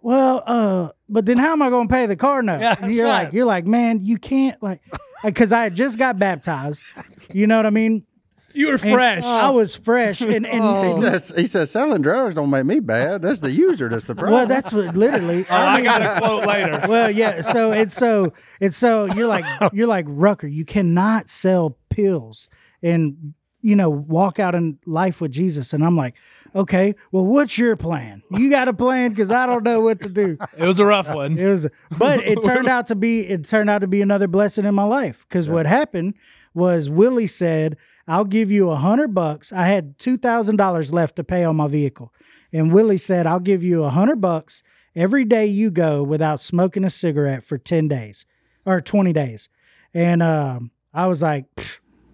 [0.00, 2.60] well, uh, but then how am I going to pay the car note?
[2.60, 3.24] Yeah, you're right.
[3.24, 4.80] like, you're like, man, you can't like,
[5.22, 6.84] because I had just got baptized.
[7.32, 8.06] You know what I mean?
[8.52, 9.24] You were And fresh.
[9.24, 10.82] I was fresh, and and oh.
[10.82, 13.22] He says he says selling drugs don't make me bad.
[13.22, 13.88] That's the user.
[13.88, 14.34] That's the problem.
[14.34, 15.44] well, that's what literally.
[15.50, 16.86] Oh, I got a quote later.
[16.88, 17.40] well, yeah.
[17.42, 20.46] So it's so it's so you're like you're like Rucker.
[20.46, 22.48] You cannot sell pills
[22.82, 25.72] and you know walk out in life with Jesus.
[25.72, 26.14] And I'm like,
[26.54, 28.22] okay, well, what's your plan?
[28.30, 30.38] You got a plan because I don't know what to do.
[30.56, 31.38] It was a rough one.
[31.38, 31.66] It was,
[31.98, 34.84] but it turned out to be it turned out to be another blessing in my
[34.84, 36.14] life because what happened
[36.54, 37.76] was Willie said,
[38.10, 41.56] "I'll give you a hundred bucks." I had two thousand dollars left to pay on
[41.56, 42.12] my vehicle,
[42.52, 44.62] and Willie said, "I'll give you a hundred bucks
[44.94, 48.26] every day you go without smoking a cigarette for ten days
[48.64, 49.48] or twenty days."
[49.94, 51.46] And um, I was like,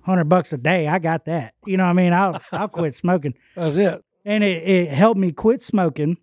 [0.03, 1.55] hundred bucks a day, I got that.
[1.67, 2.13] You know what I mean?
[2.13, 4.05] I'll I'll quit smoking That's it.
[4.25, 6.17] and it, it helped me quit smoking.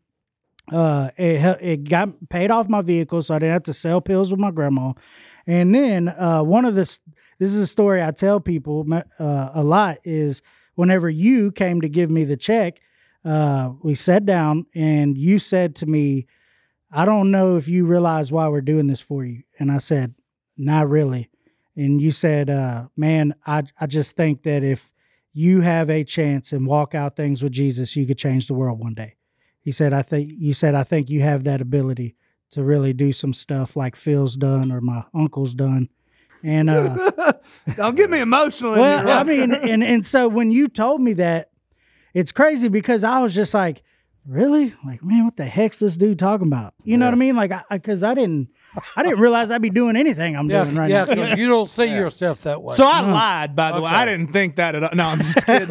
[0.72, 4.32] Uh, it it got paid off my vehicle, so I didn't have to sell pills
[4.32, 4.94] with my grandma.
[5.46, 6.86] And then uh, one of the
[7.40, 8.86] this is a story I tell people
[9.20, 10.42] uh, a lot is
[10.76, 12.80] whenever you came to give me the check,
[13.26, 16.28] uh, we sat down and you said to me,
[16.92, 20.16] "I don't know if you realize why we're doing this for you," and I said,
[20.58, 21.30] "Not really."
[21.76, 24.94] And you said, uh, "Man, I I just think that if."
[25.34, 28.80] you have a chance and walk out things with Jesus, you could change the world
[28.80, 29.16] one day.
[29.60, 32.16] He said, I think you said, I think you have that ability
[32.52, 35.90] to really do some stuff like Phil's done or my uncle's done.
[36.44, 37.34] And uh
[37.78, 38.74] Don't get me emotional.
[38.74, 41.50] well, here, I mean, and and so when you told me that,
[42.14, 43.82] it's crazy because I was just like,
[44.28, 44.74] really?
[44.86, 46.74] Like, man, what the heck's this dude talking about?
[46.84, 47.36] You know what I mean?
[47.36, 48.50] Like, I because I, didn't,
[48.98, 51.10] I didn't realize I'd be doing anything I'm Yeah, doing right yeah, now.
[51.12, 52.76] Yeah, because you don't see yourself that way.
[52.76, 53.90] So I lied, by the way.
[53.90, 54.90] I didn't think that at all.
[54.94, 55.70] No, I'm just kidding.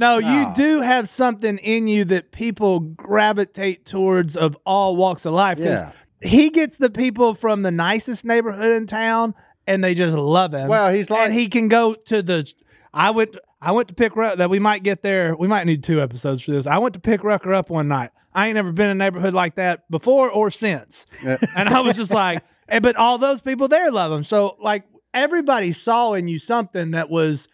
[0.00, 5.32] no, you do have something in you that people gravitate towards of all walks of
[5.34, 5.58] life.
[5.58, 5.92] 'cause Yeah.
[6.22, 9.34] He gets the people from the nicest neighborhood in town
[9.66, 10.68] and they just love him.
[10.68, 12.52] Well, he's like- and he can go to the
[12.94, 15.34] I went I went to pick Ruck that we might get there.
[15.36, 16.66] We might need two episodes for this.
[16.66, 18.10] I went to pick Rucker up one night.
[18.34, 21.06] I ain't never been in a neighborhood like that before or since.
[21.24, 24.24] and I was just like, eh, but all those people there love him.
[24.24, 27.48] So like everybody saw in you something that was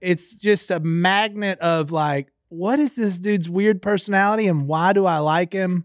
[0.00, 5.06] it's just a magnet of like, what is this dude's weird personality and why do
[5.06, 5.84] I like him?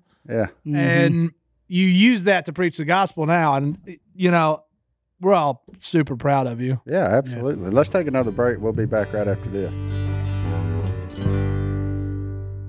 [0.63, 0.79] yeah.
[0.79, 1.31] And
[1.67, 3.55] you use that to preach the gospel now.
[3.55, 4.63] And you know,
[5.23, 6.81] we're all super proud of you.
[6.85, 7.69] Yeah, absolutely.
[7.71, 8.59] Let's take another break.
[8.59, 9.73] We'll be back right after this.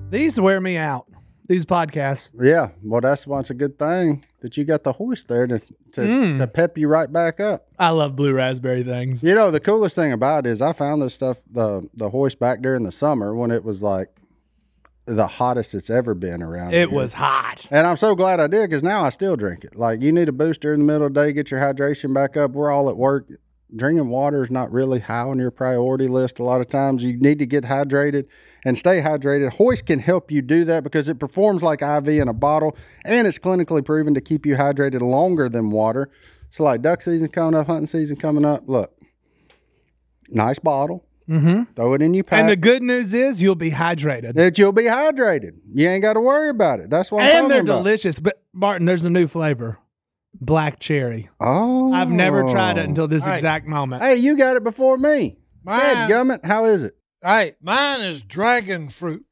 [0.09, 1.07] These wear me out.
[1.47, 2.29] these podcasts.
[2.41, 5.59] Yeah, well, that's why it's a good thing that you got the hoist there to
[5.59, 6.37] to, Mm.
[6.39, 7.67] to pep you right back up.
[7.77, 9.23] I love blue raspberry things.
[9.23, 12.39] You know, the coolest thing about it is I found this stuff the the hoist
[12.39, 14.09] back during the summer when it was like
[15.05, 16.73] the hottest it's ever been around.
[16.73, 16.97] It here.
[16.97, 17.67] was hot.
[17.69, 19.75] And I'm so glad I did because now I still drink it.
[19.75, 22.35] Like you need a booster in the middle of the day, get your hydration back
[22.35, 22.51] up.
[22.51, 23.27] We're all at work.
[23.75, 26.39] Drinking water is not really high on your priority list.
[26.39, 28.25] A lot of times you need to get hydrated
[28.63, 29.53] and stay hydrated.
[29.53, 33.27] Hoist can help you do that because it performs like IV in a bottle and
[33.27, 36.09] it's clinically proven to keep you hydrated longer than water.
[36.51, 38.63] So like duck season coming up, hunting season coming up.
[38.67, 38.95] Look,
[40.29, 41.05] nice bottle.
[41.29, 41.73] Mm-hmm.
[41.73, 42.39] Throw it in your pack.
[42.39, 44.33] And the good news is you'll be hydrated.
[44.35, 45.53] that you'll be hydrated.
[45.73, 46.89] You ain't got to worry about it.
[46.91, 47.21] That's why.
[47.23, 47.77] I'm and they're about.
[47.77, 48.19] delicious.
[48.19, 49.79] But Martin, there's a new flavor.
[50.39, 51.29] Black cherry.
[51.39, 53.35] Oh, I've never tried it until this All right.
[53.35, 54.03] exact moment.
[54.03, 55.37] Hey, you got it before me.
[55.63, 56.95] Mine- Dad gummit, how is it?
[57.23, 59.25] Hey, mine is dragon fruit.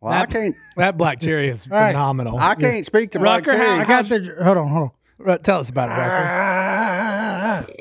[0.00, 0.54] Well, I can't.
[0.76, 1.92] That black cherry is right.
[1.92, 2.36] phenomenal.
[2.36, 3.80] I can't speak to Black Rucker, how- Cherry.
[3.80, 4.36] I got the.
[4.44, 4.90] Hold on, hold
[5.26, 5.38] on.
[5.40, 7.72] Tell us about it, Rucker.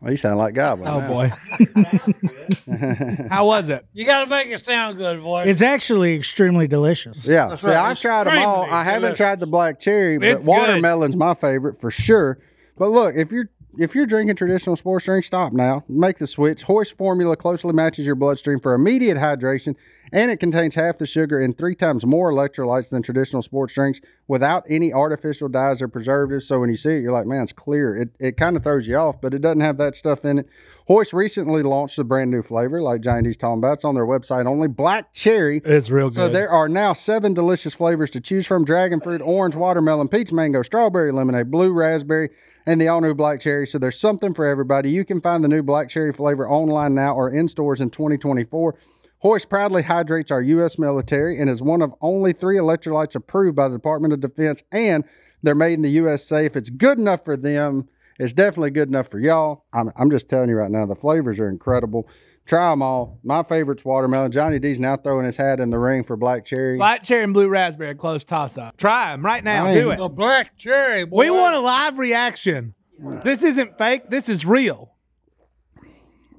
[0.00, 0.88] Well, you sound like Goblin.
[0.88, 1.08] Oh now.
[1.08, 1.28] boy.
[3.30, 3.84] How was it?
[3.92, 5.44] you got to make it sound good, boy.
[5.44, 7.28] It's actually extremely delicious.
[7.28, 7.48] Yeah.
[7.48, 7.90] That's See, right.
[7.90, 8.62] I've tried them all.
[8.62, 9.18] Extremely I haven't delicious.
[9.18, 12.38] tried the black cherry, but It's watermelon's my favorite for sure.
[12.78, 15.84] But look, if you're if you're drinking traditional sports drink, stop now.
[15.88, 16.62] Make the switch.
[16.62, 19.76] Hoist formula closely matches your bloodstream for immediate hydration,
[20.12, 24.00] and it contains half the sugar and three times more electrolytes than traditional sports drinks
[24.26, 26.46] without any artificial dyes or preservatives.
[26.46, 27.96] So when you see it, you're like, man, it's clear.
[27.96, 30.48] It it kind of throws you off, but it doesn't have that stuff in it.
[30.88, 33.74] Hoist recently launched a brand new flavor, like Johnny D's talking about.
[33.74, 34.66] It's on their website only.
[34.66, 35.62] Black cherry.
[35.64, 36.16] It's real good.
[36.16, 40.32] So there are now seven delicious flavors to choose from: dragon fruit, orange, watermelon, peach
[40.32, 42.30] mango, strawberry lemonade, blue raspberry,
[42.70, 43.66] and the all new black cherry.
[43.66, 44.92] So there's something for everybody.
[44.92, 48.76] You can find the new black cherry flavor online now or in stores in 2024.
[49.22, 50.78] Hoist proudly hydrates our U.S.
[50.78, 55.02] military and is one of only three electrolytes approved by the Department of Defense, and
[55.42, 56.46] they're made in the USA.
[56.46, 57.88] If it's good enough for them,
[58.20, 59.64] it's definitely good enough for y'all.
[59.72, 62.08] I'm, I'm just telling you right now, the flavors are incredible.
[62.50, 63.20] Try them all.
[63.22, 64.32] My favorite's watermelon.
[64.32, 66.78] Johnny D's now throwing his hat in the ring for black cherry.
[66.78, 68.76] Black cherry and blue raspberry, a close toss up.
[68.76, 69.66] Try them right now.
[69.66, 69.98] I Do it.
[69.98, 71.18] the black cherry, boy.
[71.18, 72.74] We want a live reaction.
[73.22, 74.10] This isn't fake.
[74.10, 74.96] This is real.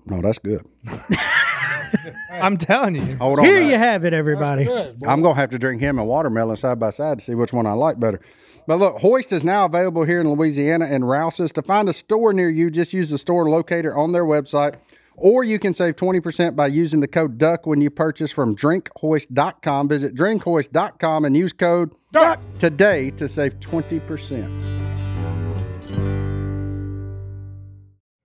[0.05, 0.65] No, that's good.
[2.33, 3.15] I'm telling you.
[3.15, 3.45] Hold on.
[3.45, 3.69] Here now.
[3.69, 4.65] you have it, everybody.
[4.65, 5.03] Good.
[5.07, 7.65] I'm gonna have to drink him and watermelon side by side to see which one
[7.65, 8.19] I like better.
[8.67, 11.53] But look, Hoist is now available here in Louisiana and Rouse's.
[11.53, 14.75] To find a store near you, just use the store locator on their website,
[15.15, 19.87] or you can save 20% by using the code DUCK when you purchase from drinkhoist.com.
[19.89, 24.49] Visit drinkhoist.com and use code DUCK today to save 20%.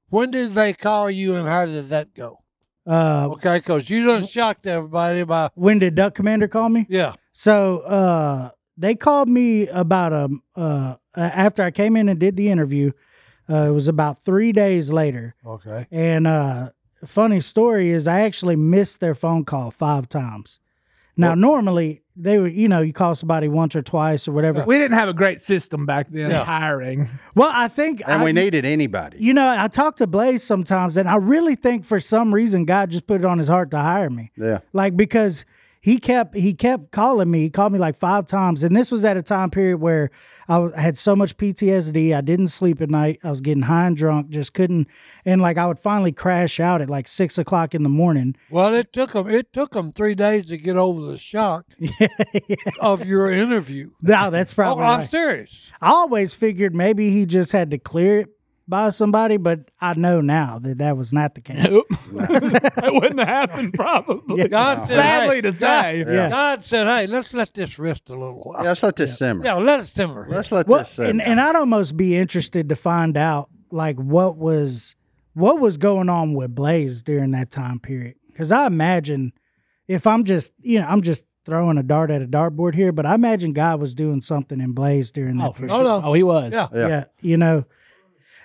[0.09, 2.39] When did they call you and how did that go?
[2.87, 6.87] Uh, Okay, because you done shocked everybody by, when did Duck Commander call me?
[6.89, 7.15] yeah.
[7.33, 12.49] So uh, they called me about a uh, after I came in and did the
[12.51, 12.93] interview.
[13.49, 15.87] Uh, it was about three days later, Okay.
[15.91, 16.71] and uh,
[17.07, 20.61] funny story is I actually missed their phone call five times.
[21.19, 24.65] Now normally they were, you know, you call somebody once or twice or whatever.
[24.67, 26.45] We didn't have a great system back then Yeah.
[26.45, 27.09] hiring.
[27.35, 29.19] Well, I think And I, we needed anybody.
[29.19, 32.91] You know, I talk to Blaze sometimes, and I really think for some reason God
[32.91, 34.31] just put it on his heart to hire me.
[34.37, 34.59] Yeah.
[34.75, 35.45] Like because
[35.87, 37.43] he kept he kept calling me.
[37.43, 40.11] He called me like five times, and this was at a time period where
[40.49, 42.13] I had so much PTSD.
[42.13, 43.21] I didn't sleep at night.
[43.23, 44.31] I was getting high and drunk.
[44.31, 44.89] Just couldn't.
[45.25, 48.35] And like I would finally crash out at like six o'clock in the morning.
[48.51, 49.31] Well, it took them.
[49.31, 51.67] It took them three days to get over the shock
[52.81, 53.91] of your interview.
[54.03, 54.85] No, that's Oh, probably.
[54.85, 55.09] I'm right.
[55.09, 55.71] serious.
[55.81, 58.29] I always figured maybe he just had to clear it
[58.69, 61.63] by somebody, but I know now that that was not the case.
[61.71, 61.87] Nope.
[62.13, 64.49] that wouldn't have happened, probably.
[64.49, 66.05] God said, Sadly hey, to say.
[66.05, 66.29] God, Yeah.
[66.31, 68.63] God said, "Hey, let's let this rest a little while.
[68.63, 69.45] Yeah, let's let this simmer.
[69.45, 70.27] Yeah, let it simmer.
[70.29, 71.09] Let's let Well, this simmer.
[71.11, 74.97] and, and I'd almost be interested to find out like what was
[75.35, 78.17] what was going on with Blaze during that time period.
[78.29, 79.33] Because I imagine
[79.87, 83.07] if I'm just you know I'm just throwing a dart at a dartboard here, but
[83.07, 85.51] I imagine God was doing something in Blaze during that.
[85.51, 85.73] Oh, for period.
[85.75, 85.81] sure.
[85.85, 86.07] Oh, no.
[86.09, 86.53] Oh, he was.
[86.53, 86.67] Yeah.
[86.75, 86.89] Yeah.
[86.89, 87.65] yeah, you know.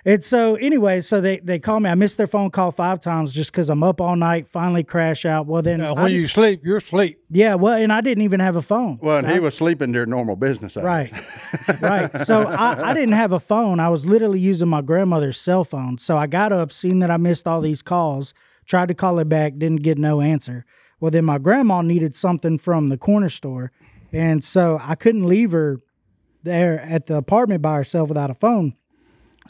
[0.04, 1.88] And so anyway, so they they call me.
[1.88, 4.48] I missed their phone call five times just because I'm up all night.
[4.48, 5.46] Finally crash out.
[5.46, 7.20] Well then, Now, when di- you sleep, you're asleep.
[7.30, 7.54] yeah.
[7.54, 8.98] Well, and I didn't even have a phone.
[9.00, 10.84] well, and he was sleeping during normal business hours.
[10.84, 11.80] Right.
[11.80, 12.20] right.
[12.22, 13.78] So I, I didn't have a phone.
[13.78, 15.98] I was literally using my grandmother's cell phone.
[15.98, 18.34] So I got up, seen that I missed all these calls,
[18.66, 20.64] tried to call her back, didn't get no answer.
[20.98, 23.70] Well, then my grandma needed something from the corner store.
[24.12, 25.78] And so I couldn't leave her
[26.42, 28.74] there at the apartment by herself without a phone.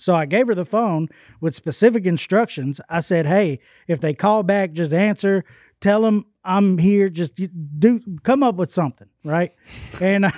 [0.02, 1.08] So I gave her the phone
[1.40, 2.80] with specific instructions.
[2.88, 5.44] I said, hey, if they call back, just answer.
[5.80, 7.08] tell them I'm here.
[7.08, 7.40] Just
[7.78, 9.52] do come up with something, right?
[10.00, 10.32] and I,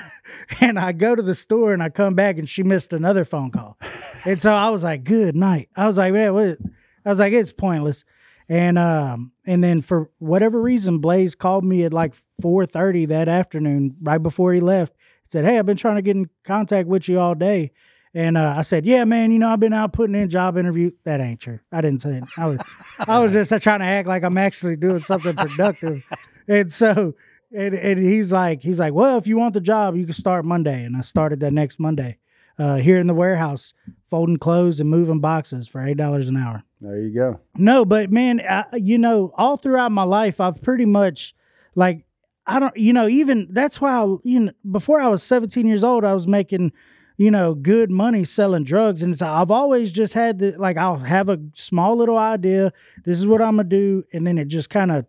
[0.61, 3.51] and I go to the store and I come back and she missed another phone
[3.51, 3.79] call,
[4.27, 6.59] and so I was like, "Good night." I was like, "Man, what?"
[7.07, 8.05] I was like, "It's pointless."
[8.51, 13.29] And um and then for whatever reason, Blaze called me at like four thirty that
[13.29, 14.95] afternoon, right before he left.
[15.27, 17.73] Said, "Hey, I've been trying to get in contact with you all day."
[18.15, 19.33] And uh, I said, "Yeah, man.
[19.33, 20.93] You know, I've been out putting in job interview.
[21.03, 21.59] That ain't true.
[21.73, 22.25] I didn't say it.
[22.37, 22.61] I was,
[23.01, 26.03] I was just trying to act like I'm actually doing something productive."
[26.47, 27.15] And so,
[27.57, 30.45] and, and he's like, he's like, "Well, if you want the job, you can start
[30.45, 32.19] Monday." And I started that next Monday,
[32.59, 33.73] uh, here in the warehouse,
[34.07, 36.63] folding clothes and moving boxes for eight dollars an hour.
[36.81, 37.41] There you go.
[37.57, 41.35] No, but man, I, you know, all throughout my life, I've pretty much
[41.75, 42.05] like
[42.47, 45.83] I don't, you know, even that's why I, you know before I was 17 years
[45.83, 46.73] old, I was making
[47.17, 50.99] you know good money selling drugs, and it's I've always just had the like I'll
[50.99, 52.73] have a small little idea.
[53.05, 55.07] This is what I'm gonna do, and then it just kind of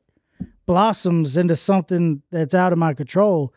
[0.65, 3.53] blossoms into something that's out of my control.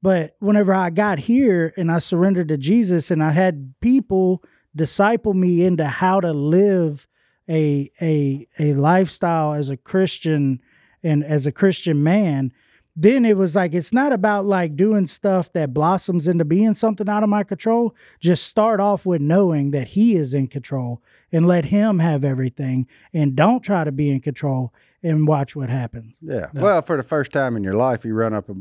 [0.00, 4.42] But whenever I got here and I surrendered to Jesus, and I had people
[4.74, 7.06] disciple me into how to live
[7.48, 10.60] a a a lifestyle as a Christian
[11.02, 12.52] and as a Christian man,
[12.94, 17.08] then it was like it's not about like doing stuff that blossoms into being something
[17.08, 17.94] out of my control.
[18.20, 21.02] Just start off with knowing that he is in control
[21.32, 25.70] and let him have everything and don't try to be in control and watch what
[25.70, 26.16] happens.
[26.20, 26.46] Yeah.
[26.52, 28.54] Well, for the first time in your life, you run up a,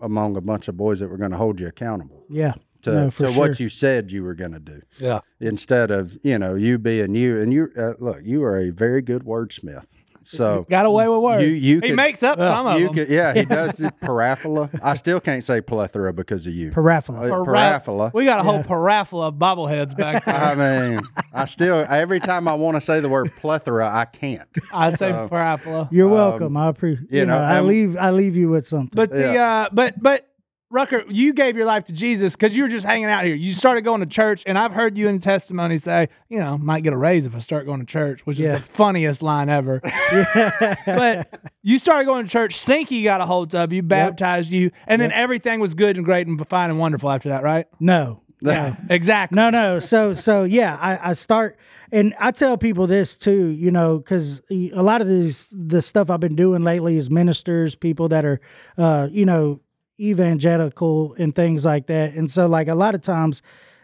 [0.00, 2.54] among a bunch of boys that were going to hold you accountable Yeah.
[2.82, 3.40] to, No, for to sure.
[3.48, 4.82] what you said you were going to do.
[4.98, 5.20] Yeah.
[5.40, 9.02] instead of you know you being you and you uh, look you are a very
[9.02, 9.86] good wordsmith
[10.24, 11.44] so Got away with words.
[11.44, 12.94] you you he could, makes up some of you them.
[12.94, 17.30] could yeah he does the paraphila i still can't say plethora because of you Paraphila.
[17.42, 20.34] Uh, Para- We got a whole paraphila of bobbleheads back there.
[20.34, 21.00] i mean
[21.32, 25.10] i still every time i want to say the word plethora i can't I say
[25.12, 25.88] paraphila.
[25.90, 26.56] You're welcome.
[26.56, 27.10] I appreciate.
[27.10, 27.96] You, you know, know, I um, leave.
[27.96, 28.90] I leave you with something.
[28.94, 30.26] But the uh, but but
[30.72, 33.34] Rucker, you gave your life to Jesus because you were just hanging out here.
[33.34, 36.82] You started going to church, and I've heard you in testimony say, you know, might
[36.82, 38.54] get a raise if I start going to church, which Yeah.
[38.56, 39.80] is the funniest line ever.
[40.86, 41.28] but
[41.62, 42.56] you started going to church.
[42.58, 46.26] Sinky got a hold of you, baptized you, and then everything was good and great
[46.26, 47.66] and fine and wonderful after that, right?
[47.78, 48.74] no, no.
[48.90, 49.36] Exactly.
[49.36, 49.78] No, no.
[49.78, 51.58] So, so yeah, I, I start,
[51.92, 56.10] and I tell people this too, you know, because a lot of these the stuff
[56.10, 58.40] I've been doing lately is ministers, people that are,
[58.76, 59.60] uh, you know,
[60.00, 63.42] evangelical and things like that, and so like a lot of times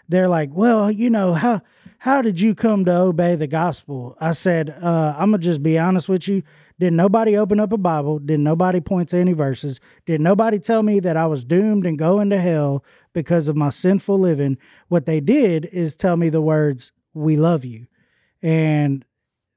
[0.08, 1.60] they're like, well, you know, how
[1.98, 4.16] how did you come to obey the gospel?
[4.20, 6.42] I said, uh, I'm gonna just be honest with you.
[6.78, 8.20] Did nobody open up a Bible?
[8.20, 9.80] Did nobody point to any verses?
[10.06, 13.70] Did nobody tell me that I was doomed and going to hell because of my
[13.70, 14.58] sinful living?
[14.86, 17.88] What they did is tell me the words, "We love you,"
[18.40, 19.04] and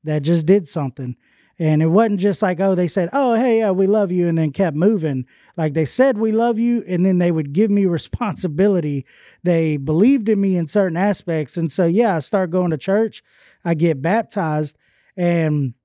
[0.04, 1.16] that just did something.
[1.62, 4.36] And it wasn't just like, oh, they said, oh, hey, yeah, we love you, and
[4.36, 5.28] then kept moving.
[5.56, 9.06] Like they said, we love you, and then they would give me responsibility.
[9.43, 11.58] They believed in me in certain aspects.
[11.58, 13.21] And so, yeah, I start going to church,
[13.63, 14.76] I get baptized,
[15.15, 15.76] and,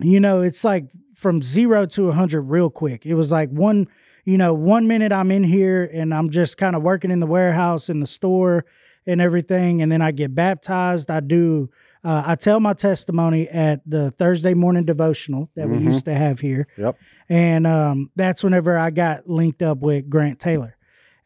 [0.00, 3.06] you know, it's like from zero to a 100 real quick.
[3.06, 3.86] It was like one,
[4.24, 7.26] you know, one minute I'm in here and I'm just kind of working in the
[7.28, 8.64] warehouse, in the store,
[9.06, 9.80] and everything.
[9.80, 11.08] And then I get baptized.
[11.08, 11.70] I do,
[12.04, 16.40] uh, I tell my testimony at the Thursday morning devotional that we used to have
[16.40, 16.68] here.
[16.76, 20.76] yep And um, that's whenever I got linked up with Grant Taylor.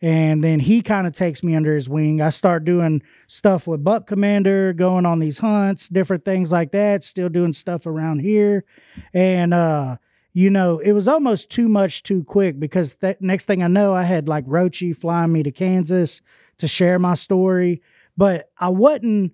[0.01, 2.23] And then he kind of takes me under his wing.
[2.23, 7.03] I start doing stuff with Buck Commander, going on these hunts, different things like that,
[7.03, 8.65] still doing stuff around here.
[9.13, 9.97] And, uh,
[10.33, 13.93] you know, it was almost too much too quick because that next thing I know,
[13.93, 16.23] I had like Rochi flying me to Kansas
[16.59, 17.83] to share my story,
[18.17, 19.33] but I wasn't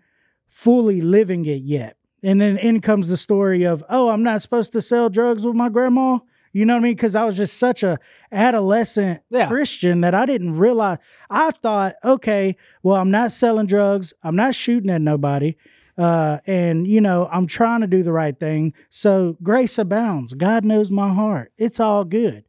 [0.55, 1.97] fully living it yet.
[2.23, 5.57] And then in comes the story of, oh, I'm not supposed to sell drugs with
[5.57, 6.21] my grandma.
[6.53, 6.95] You know what I mean?
[6.95, 7.99] Because I was just such a
[8.31, 9.49] adolescent Yeah.
[9.49, 10.99] Christian that I didn't realize.
[11.29, 14.15] I thought, okay, well, I'm not selling drugs.
[14.23, 15.57] I'm not shooting at nobody.
[15.99, 18.75] Uh, and you know, I'm trying to do the right thing.
[18.91, 20.35] So grace abounds.
[20.35, 21.53] God knows my heart.
[21.59, 22.45] It's all good.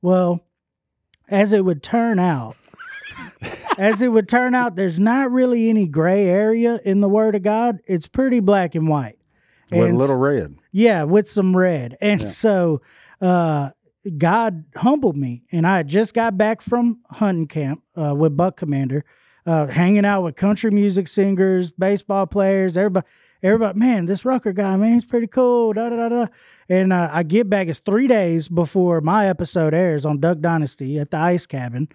[0.00, 0.40] Well,
[1.28, 2.56] as it would turn out,
[3.80, 7.42] as it would turn out, there's not really any gray area in the Word of
[7.42, 7.80] God.
[7.86, 9.18] It's pretty black and white.
[9.70, 11.96] with a And little red yeah, with some red.
[12.00, 12.80] And so
[13.20, 13.70] uh
[14.16, 15.42] God humbled me.
[15.52, 19.04] And I just got back from hunting camp uh, with Buck Commander,
[19.44, 23.06] uh, hanging out with country music singers, baseball players, everybody.
[23.42, 25.72] Everybody, man, this Rucker guy, man, he's pretty cool.
[25.72, 26.26] Da da da da.
[26.68, 27.68] And uh, I get back.
[27.68, 31.88] It's three days before my episode airs on Duck Dynasty at the Ice Cabin,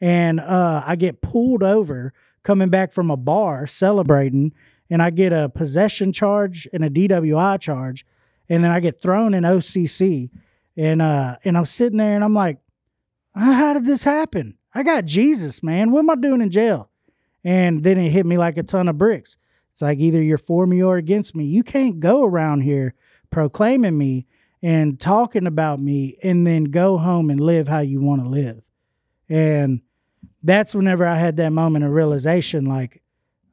[0.00, 4.52] and uh, I get pulled over coming back from a bar celebrating,
[4.88, 8.06] and I get a possession charge and a DWI charge,
[8.48, 10.30] and then I get thrown in OCC.
[10.76, 12.58] And uh and I'm sitting there and I'm like,
[13.34, 14.56] "Uh, how did this happen?
[14.74, 15.90] I got Jesus, man.
[15.90, 16.90] What am I doing in jail?
[17.44, 19.36] And then it hit me like a ton of bricks.
[19.72, 21.44] It's like either you're for me or against me.
[21.44, 22.94] You can't go around here
[23.30, 24.26] proclaiming me
[24.62, 28.70] and talking about me and then go home and live how you want to live.
[29.28, 29.80] And
[30.42, 33.02] that's whenever I had that moment of realization like,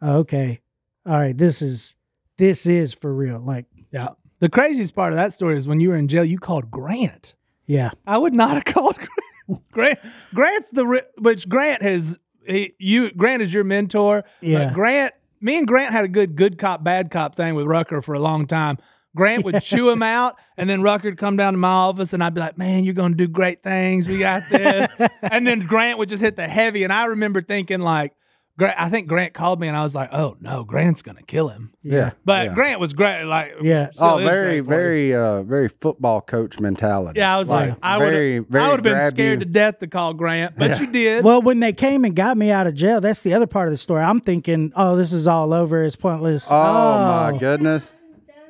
[0.01, 0.61] oh, okay,
[1.05, 1.95] all right, this is
[2.37, 3.39] this is for real.
[3.39, 4.09] Like, Yeah.
[4.39, 7.33] The craziest part of that story is when you were in jail, you called Grant.
[7.65, 7.89] yeah.
[8.05, 9.61] I would not have called Grant.
[9.71, 9.99] Grant.
[10.33, 13.11] Grant's the which Grant has he, you.
[13.11, 14.23] Grant is your mentor.
[14.41, 14.73] but Yeah.
[14.73, 15.13] Grant.
[15.39, 18.19] Me and Grant had a good good cop bad cop thing with Rucker for a
[18.19, 18.77] long time.
[19.17, 22.23] Grant would chew him out, and then Rucker would come down to my office, and
[22.23, 24.07] I'd be like, "Man, you're gonna do great things.
[24.07, 27.81] We got this." and then Grant would just hit the heavy, and I remember thinking
[27.81, 28.13] like,
[28.57, 31.49] Grant, I think Grant called me, and I was like, "Oh no, Grant's gonna kill
[31.49, 32.11] him." Yeah.
[32.25, 32.53] But yeah.
[32.55, 33.23] Grant was great.
[33.23, 33.89] Like, Yeah.
[33.99, 34.63] Oh, very, great for you.
[34.63, 37.19] very, uh, very football coach mentality.
[37.19, 39.45] Yeah, I was like, I would have, I would have been scared you.
[39.45, 41.23] to death to call Grant, but you did.
[41.23, 43.73] Well, when they came and got me out of jail, that's the other part of
[43.73, 44.01] the story.
[44.03, 45.83] I'm thinking, oh, this is all over.
[45.83, 46.49] It's pointless.
[46.51, 47.93] Oh, my goodness!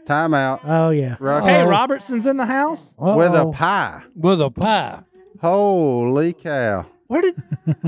[0.08, 0.62] Timeout.
[0.64, 1.18] Oh yeah.
[1.20, 2.96] Rucker hey, Robertson's in the house.
[2.98, 4.04] with a pie.
[4.16, 5.04] with a pie.
[5.42, 6.86] Holy cow!
[7.08, 7.36] Where did?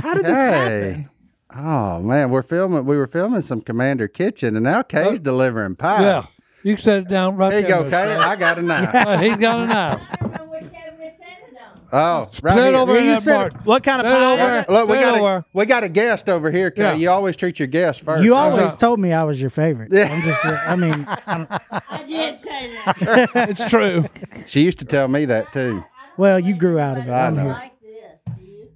[0.01, 0.51] How did this Hey.
[0.91, 1.09] happen?
[1.55, 2.85] Oh man, we're filming.
[2.85, 6.01] We were filming some Commander Kitchen, and now Kay's delivering pie.
[6.03, 6.25] Yeah.
[6.63, 7.83] You can set it down right There you there.
[7.83, 8.15] go, Kay.
[8.15, 8.93] I got a knife.
[8.93, 10.01] Uh, he's got a knife.
[10.11, 11.78] I don't know which side we set it on.
[11.91, 12.77] Oh, right Set here.
[12.77, 13.65] over Here, you that said part.
[13.65, 14.59] What kind of Set pie?
[14.59, 14.65] over.
[14.73, 15.35] Look, we Set got over.
[15.37, 16.81] a we got a guest over here, Kay.
[16.83, 16.93] Yeah.
[16.95, 18.23] You always treat your guests first.
[18.23, 18.49] You right?
[18.51, 19.91] always told me I was your favorite.
[19.93, 20.93] I'm just, I mean,
[21.27, 21.47] I'm-
[21.89, 23.29] I did say that.
[23.49, 24.05] It's true.
[24.47, 25.83] She used to tell me that too.
[26.17, 27.11] well, you grew out of it.
[27.11, 27.41] I I'm know.
[27.43, 27.51] here.
[27.51, 28.69] like this, do you?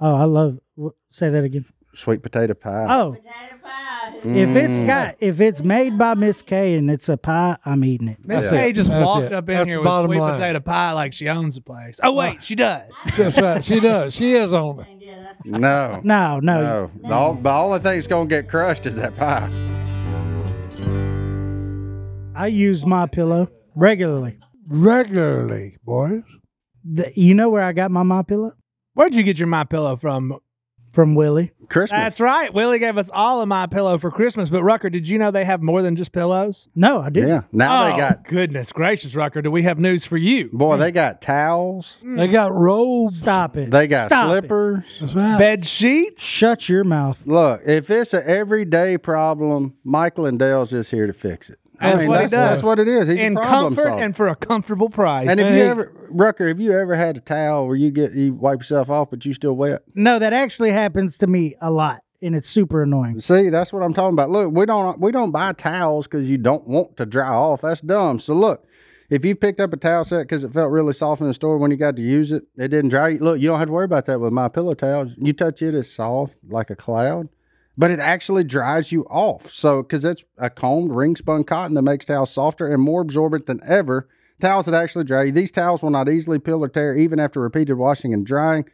[0.00, 0.58] Oh, I love.
[0.80, 1.64] wh- Say that again.
[1.98, 2.86] Sweet potato pie.
[2.88, 4.18] Oh, Potato pie.
[4.22, 4.86] if it's mm.
[4.86, 8.18] got, if it's made by Miss Kay and it's a pie, I'm eating it.
[8.24, 9.32] Miss That's Kay just That's walked it.
[9.32, 10.34] up in That's here the with bottom sweet line.
[10.34, 11.98] potato pie like she owns the place.
[12.00, 12.88] Oh wait, she does.
[13.16, 13.64] That's right.
[13.64, 14.14] She does.
[14.14, 14.86] She is on it.
[15.44, 16.00] And No.
[16.04, 16.60] No, no.
[16.62, 16.90] No.
[17.02, 19.50] The, all, the only thing that's gonna get crushed is that pie.
[22.36, 24.38] I use my pillow regularly.
[24.68, 26.22] Regularly, boys.
[26.84, 28.52] The, you know where I got my my pillow
[28.98, 30.38] Where'd you get your my pillow from?
[30.92, 31.52] From Willie.
[31.68, 31.98] Christmas.
[32.00, 32.52] That's right.
[32.54, 34.48] Willie gave us all of my pillow for Christmas.
[34.48, 36.68] But Rucker, did you know they have more than just pillows?
[36.74, 37.28] No, I didn't.
[37.28, 37.42] yeah.
[37.52, 39.42] Now oh they got goodness gracious, Rucker!
[39.42, 40.48] Do we have news for you?
[40.52, 40.78] boy.
[40.78, 41.98] They got towels.
[42.02, 42.16] Mm.
[42.16, 43.18] They got robes.
[43.18, 43.70] Stop it.
[43.70, 45.02] They got Stop slippers.
[45.14, 45.38] Right.
[45.38, 46.22] Bed sheets.
[46.24, 47.26] Shut your mouth.
[47.26, 51.58] Look, if it's an everyday problem, Mike Lindell's just here to fix it.
[51.80, 52.30] I That's mean, what he does.
[52.30, 53.08] that's what it is.
[53.08, 54.02] He's in a comfort solver.
[54.02, 55.28] and for a comfortable price.
[55.28, 55.68] And if you Hey.
[55.68, 59.10] ever, Rucker, have you ever had a towel where you get you wipe yourself off,
[59.10, 59.82] but you still wet?
[59.94, 63.20] No, that actually happens to me a lot, and it's super annoying.
[63.20, 64.30] See, that's what I'm talking about.
[64.30, 67.60] Look, we don't we don't buy towels because you don't want to dry off.
[67.60, 68.18] That's dumb.
[68.18, 68.64] So look,
[69.10, 71.58] if you picked up a towel set because it felt really soft in the store
[71.58, 73.10] when you got to use it, it didn't dry.
[73.20, 75.12] Look, you don't have to worry about that with my pillow towels.
[75.16, 77.28] You touch it, it's soft like a cloud,
[77.78, 79.52] but it actually dries you off.
[79.52, 83.46] So because it's a combed ring spun cotton that makes towels softer and more absorbent
[83.46, 84.08] than ever.
[84.40, 85.32] Towels that actually dry you.
[85.32, 88.64] These towels will not easily peel or tear even after repeated washing and drying.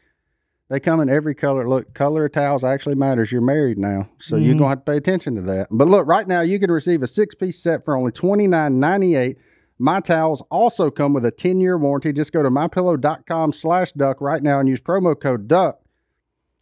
[0.70, 1.68] They come in every color.
[1.68, 3.30] Look, color of towels actually matters.
[3.30, 4.60] You're married now, so you're mm-hmm.
[4.60, 5.68] gonna have to pay attention to that.
[5.70, 8.80] But look, right now you can receive a six piece set for only twenty nine
[8.80, 9.36] ninety eight.
[9.78, 12.12] My towels also come with a 10 year warranty.
[12.12, 15.80] Just go to mypillow.com slash duck right now and use promo code duck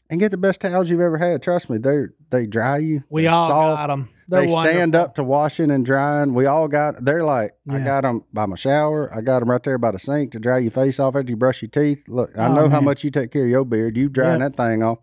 [0.08, 1.42] and get the best towels you've ever had.
[1.42, 3.04] Trust me, they they dry you.
[3.08, 3.78] we They're all soft.
[3.82, 4.08] got them.
[4.28, 6.34] they stand up to washing and drying.
[6.34, 7.04] We all got.
[7.04, 9.08] They're like I got them by my shower.
[9.16, 11.36] I got them right there by the sink to dry your face off after you
[11.36, 12.08] brush your teeth.
[12.08, 13.96] Look, I Oh, know how much you take care of your beard.
[13.96, 14.48] You drying Yeah.
[14.48, 14.98] that thing off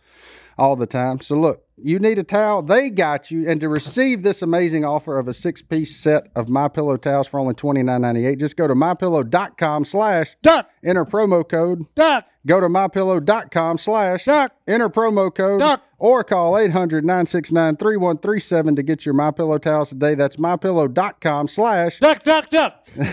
[0.57, 1.21] all the time.
[1.21, 2.61] So look, you need a towel.
[2.61, 3.47] They got you.
[3.49, 7.27] And to receive this amazing offer of a six piece set of My Pillow towels
[7.29, 10.67] for only twenty nine ninety eight, just go to mypillow.com slash Duck.
[10.83, 11.85] Enter promo code.
[11.95, 12.25] Duck.
[12.47, 14.53] Go to mypillow.com slash Duck.
[14.67, 15.83] enter promo code Duck.
[15.97, 20.15] or call 800-969-3137 to get your My Pillow towels today.
[20.15, 22.23] That's mypillow.com slash Duck.
[22.23, 22.49] Duck.
[22.49, 22.87] Duck.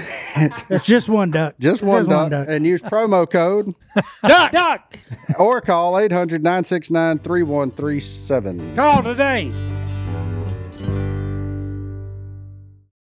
[0.69, 1.55] It's just one duck.
[1.59, 3.75] just It's one duck, and use promo code
[4.27, 4.53] Duck.
[4.53, 4.99] Duck.
[5.39, 8.77] or call 800-969-3137.
[8.77, 9.53] Call today.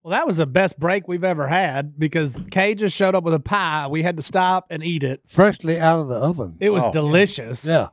[0.07, 3.34] Well, that was the best break we've ever had because Kay just showed up with
[3.34, 3.88] a pie.
[3.88, 5.20] We had to stop and eat it.
[5.26, 6.54] Freshly out of the oven.
[6.61, 6.92] It was Oh.
[6.92, 7.64] delicious.
[7.64, 7.88] Yeah.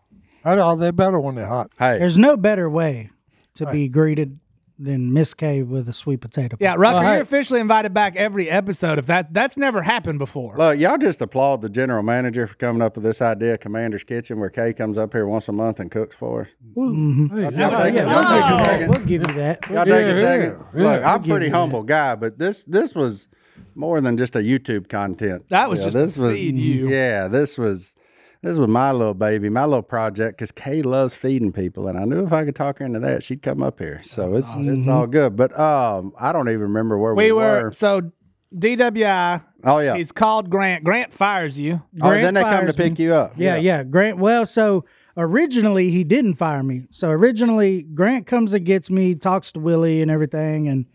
[0.46, 1.72] I know they're better when they're hot.
[1.80, 3.10] Hey, There's no better way
[3.56, 4.38] to be greeted
[4.84, 6.58] than Miss Kay with a sweet potato.
[6.58, 6.66] pie.
[6.66, 7.14] Yeah, Rucker, Well, hey.
[7.14, 9.00] you're officially invited back every episode.
[9.00, 10.56] If that that's never happened before.
[10.58, 14.40] look, y'all just applaud the general manager for coming up with this idea, Commander's Kitchen,
[14.40, 16.48] where Kay comes up here once a month and cooks for us.
[16.76, 17.36] Mm-hmm.
[17.38, 18.66] Hey, Y'all take yeah, Y'all take a we'll, give you that.
[18.66, 18.90] second.
[18.90, 19.70] we'll give you that.
[19.70, 20.66] Y'all take a second.
[20.76, 21.14] yeah, Look, yeah.
[21.14, 23.28] I'm a pretty humble guy, but this this was
[23.76, 25.48] more than just a YouTube content.
[25.50, 26.90] That was Yeah, just to this was you.
[26.90, 27.96] Yeah, this was
[28.44, 30.38] this was my little baby, my little project.
[30.38, 33.24] Because Kay loves feeding people, and I knew if I could talk her into that,
[33.24, 34.02] she'd come up here.
[34.04, 35.36] So it's it's all good.
[35.38, 38.12] But um, I don't even remember where we, We were so
[38.54, 39.44] DWI.
[39.64, 39.96] Oh yeah.
[39.96, 40.84] He's called Grant.
[40.84, 41.82] Grant fires you.
[42.02, 43.06] oh, then they come to pick me.
[43.06, 43.34] you up.
[43.38, 43.84] Yeah, yeah.
[43.84, 44.18] Grant.
[44.18, 44.84] Well, so
[45.16, 46.88] originally he didn't fire me.
[46.92, 50.86] So originally Grant comes and gets me, talks to Willie and everything, and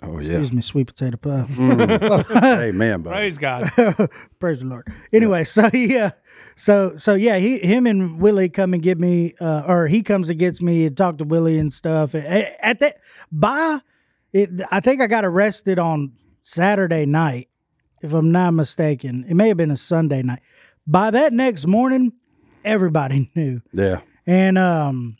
[0.00, 0.28] Oh yeah.
[0.28, 1.58] excuse me, sweet potato puff.
[1.58, 3.14] Amen, buddy.
[3.14, 3.70] Praise God.
[4.38, 4.86] Praise the Lord.
[5.12, 6.12] Anyway, so yeah,
[6.54, 10.30] so so yeah, he him and Willie come and get me, uh, or he comes
[10.30, 12.14] and gets me and talk to Willie and stuff.
[12.14, 12.98] At, at that
[13.32, 13.80] by
[14.32, 17.48] it, I think I got arrested on Saturday night,
[18.00, 19.24] if I'm not mistaken.
[19.28, 20.40] It may have been a Sunday night.
[20.86, 22.12] By that next morning,
[22.64, 23.62] everybody knew.
[23.72, 24.00] Yeah.
[24.26, 25.16] And um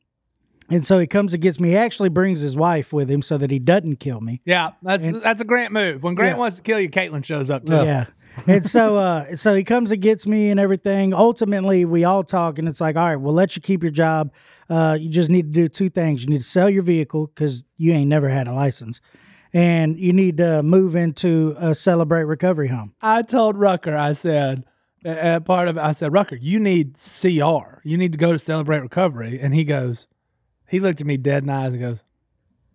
[0.70, 1.70] and so he comes and gets me.
[1.70, 4.40] He actually brings his wife with him so that he doesn't kill me.
[4.44, 6.02] Yeah, that's that's a Grant move.
[6.02, 6.40] When Grant Yeah.
[6.40, 7.74] wants to kill you, Caitlin shows up too.
[7.74, 8.06] Yeah.
[8.46, 11.12] and so uh so he comes and gets me and everything.
[11.12, 14.32] Ultimately we all talk and it's like, all right, we'll let you keep your job.
[14.70, 16.22] Uh you just need to do two things.
[16.24, 19.00] You need to sell your vehicle because you ain't never had a license.
[19.52, 22.92] And you need to move into a celebrate recovery home.
[23.00, 24.62] I told Rucker, I said,
[25.06, 27.80] uh, part of it, I said, Rucker, you need CR.
[27.82, 29.38] You need to go to Celebrate Recovery.
[29.40, 30.06] And he goes,
[30.68, 32.02] he looked at me dead in the eyes and goes,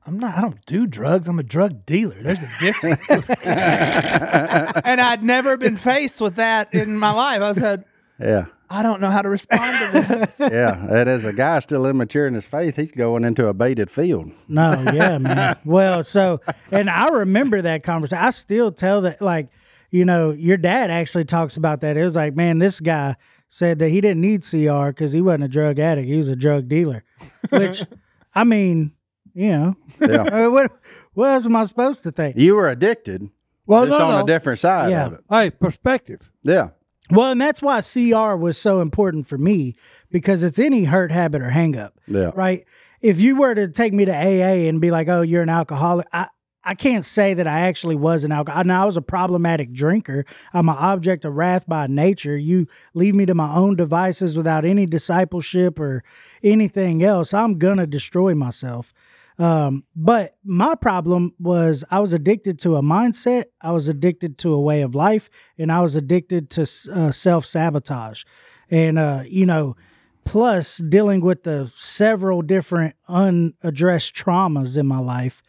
[0.05, 1.27] I'm not, I don't do drugs.
[1.27, 2.21] I'm a drug dealer.
[2.21, 3.01] There's a difference.
[3.43, 7.41] and I'd never been faced with that in my life.
[7.41, 7.85] I said,
[8.19, 8.47] Yeah.
[8.69, 10.39] I don't know how to respond to this.
[10.39, 10.83] Yeah.
[10.89, 14.31] And as a guy still immature in his faith, he's going into a baited field.
[14.47, 15.57] No, yeah, man.
[15.65, 16.41] Well, so
[16.71, 18.23] and I remember that conversation.
[18.23, 19.49] I still tell that like,
[19.91, 21.95] you know, your dad actually talks about that.
[21.95, 23.15] It was like, man, this guy
[23.53, 26.07] said that he didn't need CR because he wasn't a drug addict.
[26.07, 27.03] He was a drug dealer.
[27.51, 27.83] Which
[28.35, 28.93] I mean,
[29.35, 30.23] you know, Yeah.
[30.23, 30.71] I mean, what
[31.13, 32.35] what else am I supposed to think?
[32.35, 33.29] You were addicted,
[33.67, 34.23] Well, just no, on no.
[34.23, 35.05] a different side Yeah.
[35.05, 35.19] of it.
[35.29, 36.31] Hey, perspective.
[36.41, 36.69] Yeah.
[37.11, 39.75] Well, and that's why CR was so important for me
[40.09, 41.91] because it's any hurt habit or hangup.
[42.07, 42.31] Yeah.
[42.33, 42.65] Right.
[43.01, 46.07] If you were to take me to AA and be like, oh, you're an alcoholic,
[46.11, 46.27] I,
[46.63, 48.67] I can't say that I actually was an alcoholic.
[48.67, 50.25] Now, I was a problematic drinker.
[50.53, 52.37] I'm an object of wrath by nature.
[52.37, 56.03] You leave me to my own devices without any discipleship or
[56.41, 58.93] anything else, I'm going to destroy myself.
[59.39, 64.53] Um, but my problem was I was addicted to a mindset, I was addicted to
[64.53, 66.61] a way of life, and I was addicted to
[66.93, 68.23] uh, self sabotage.
[68.69, 69.75] And, uh, you know,
[70.23, 75.41] plus dealing with the several different unaddressed traumas in my life,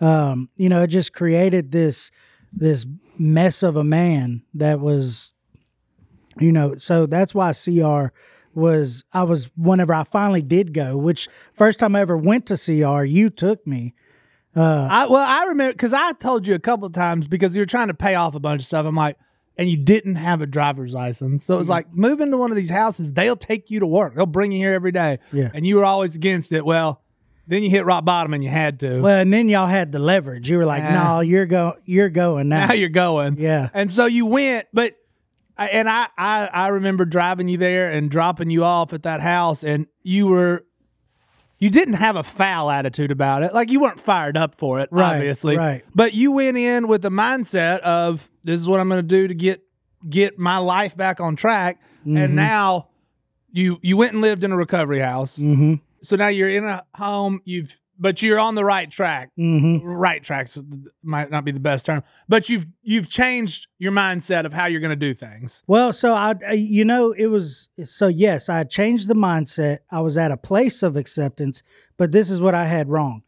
[0.00, 2.10] um, you know, it just created this
[2.52, 2.86] this
[3.18, 5.34] mess of a man that was,
[6.38, 8.06] you know, so that's why CR
[8.54, 12.56] was I was whenever I finally did go, which first time I ever went to
[12.56, 13.94] CR, you took me.
[14.56, 17.62] Uh, I, well, I remember because I told you a couple of times because you
[17.62, 18.86] were trying to pay off a bunch of stuff.
[18.86, 19.16] I'm like,
[19.56, 21.44] and you didn't have a driver's license.
[21.44, 23.12] So it was like, move into one of these houses.
[23.12, 24.14] They'll take you to work.
[24.14, 25.18] They'll bring you here every day.
[25.32, 25.50] Yeah.
[25.52, 26.64] And you were always against it.
[26.64, 27.02] Well,
[27.48, 29.00] then you hit rock bottom and you had to.
[29.00, 30.48] Well, and then y'all had the leverage.
[30.48, 30.82] You were like.
[30.84, 33.38] "No, you're go, you're going now." now you're going.
[33.38, 33.70] Yeah.
[33.74, 34.94] And so you went, but
[35.56, 39.20] I- and I, I I remember driving you there and dropping you off at that
[39.20, 40.64] house, and you were
[41.58, 43.52] you didn't have a foul attitude about it.
[43.52, 45.56] Like you weren't fired up for it, Right, obviously.
[45.56, 45.84] right.
[45.92, 49.26] But you went in with the mindset of this is what I'm going to do
[49.26, 49.62] to get
[50.08, 51.80] get my life back on track.
[52.02, 52.16] Mm-hmm.
[52.16, 52.90] And now
[53.50, 55.36] you you went and lived in a recovery house.
[55.38, 55.74] mm-hmm.
[56.02, 57.40] So now you're in a home.
[57.44, 59.84] You've but you're on the right track Mm-hmm.
[59.84, 60.56] right tracks
[61.02, 64.80] might not be the best term, but you've you've changed your mindset of how you're
[64.80, 65.62] going to do things.
[65.66, 69.78] Well, so I, you know, it was so yes, I changed the mindset.
[69.90, 71.62] I was at a place of acceptance,
[71.96, 73.22] but this is what I had wrong: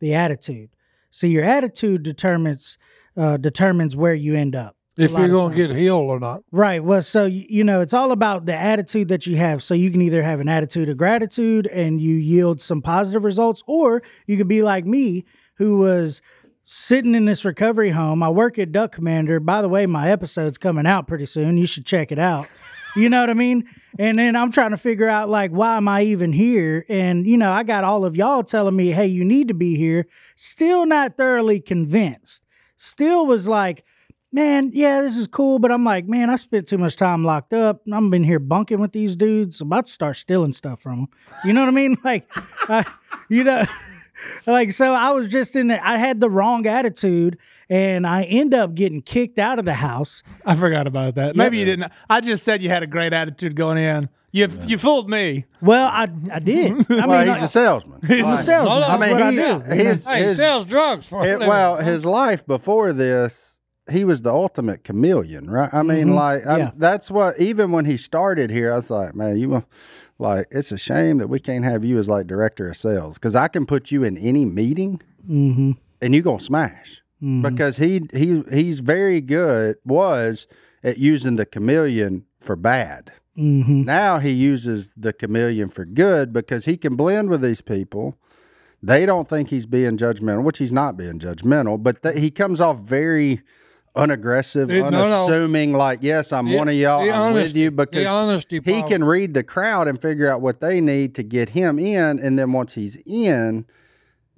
[0.00, 0.70] the attitude.
[1.12, 2.78] So your attitude determines
[3.16, 4.75] uh, determines where you end up.
[4.96, 6.42] If you're going to get healed or not.
[6.50, 6.82] Right.
[6.82, 9.62] Well, so you know, it's all about the attitude that you have.
[9.62, 13.62] So you can either have an attitude of gratitude and you yield some positive results,
[13.66, 15.24] or you could be like me,
[15.56, 16.22] who was
[16.62, 18.22] sitting in this recovery home.
[18.22, 19.38] I work at Duck Commander.
[19.38, 21.56] By the way, my episode's coming out pretty soon.
[21.58, 22.46] You should check it out.
[22.96, 23.68] You know what I mean?
[23.98, 26.86] And then I'm trying to figure out like why am I even here?
[26.88, 29.76] And you know, I got all of y'all telling me, "Hey, you need to be
[29.76, 32.42] here." Still not thoroughly convinced.
[32.76, 33.84] Still was like,
[34.36, 37.52] man, yeah, this is cool, but I'm like, man, I spent too much time locked
[37.52, 37.80] up.
[37.92, 39.60] I'm been here bunking with these dudes.
[39.60, 41.08] I'm about to start stealing stuff from them.
[41.44, 41.96] You know what I mean?
[42.04, 42.30] Like,
[42.68, 42.84] uh,
[43.28, 43.64] you know,
[44.46, 44.92] like so.
[44.92, 45.68] I was just in.
[45.68, 49.74] The, I had the wrong attitude, and I end up getting kicked out of the
[49.74, 50.22] house.
[50.44, 51.34] I forgot about that.
[51.34, 51.90] Maybe you didn't.
[52.08, 54.08] I just said you had a great attitude going in.
[54.30, 55.46] You you fooled me.
[55.62, 56.72] Well, I I did.
[56.90, 58.00] I mean, well, he's like, a salesman.
[58.06, 58.82] he's a salesman.
[58.82, 59.84] I That's mean, what I he- do.
[59.88, 61.48] his- Hey, his- sells drugs for a It- living.
[61.48, 63.55] well, his life before this,
[63.90, 65.72] he was the ultimate chameleon, right?
[65.72, 66.14] I mean, mm-hmm.
[66.14, 66.70] like I'm- Yeah.
[66.76, 67.38] that's what.
[67.38, 69.64] Even when he started here, I was like, man, you
[70.18, 73.34] like it's a shame that we can't have you as like director of sales because
[73.34, 75.72] I can put you in any meeting mm-hmm.
[76.00, 77.42] and you gonna smash mm-hmm.
[77.42, 80.46] because he he he's very good was
[80.82, 83.12] at using the chameleon for bad.
[83.84, 88.16] Now he uses the chameleon for good because he can blend with these people.
[88.82, 92.60] They don't think he's being judgmental, which he's not being judgmental, but th- he comes
[92.62, 93.42] off very
[93.96, 95.04] unaggressive, It- no, no.
[95.04, 95.72] unassuming.
[95.72, 97.10] Like, yes, I'm The- one of y'all.
[97.10, 98.90] I'm with you because honesty he part.
[98.90, 102.38] can read the crowd and figure out what they need to get him in, and
[102.38, 103.64] then once he's in,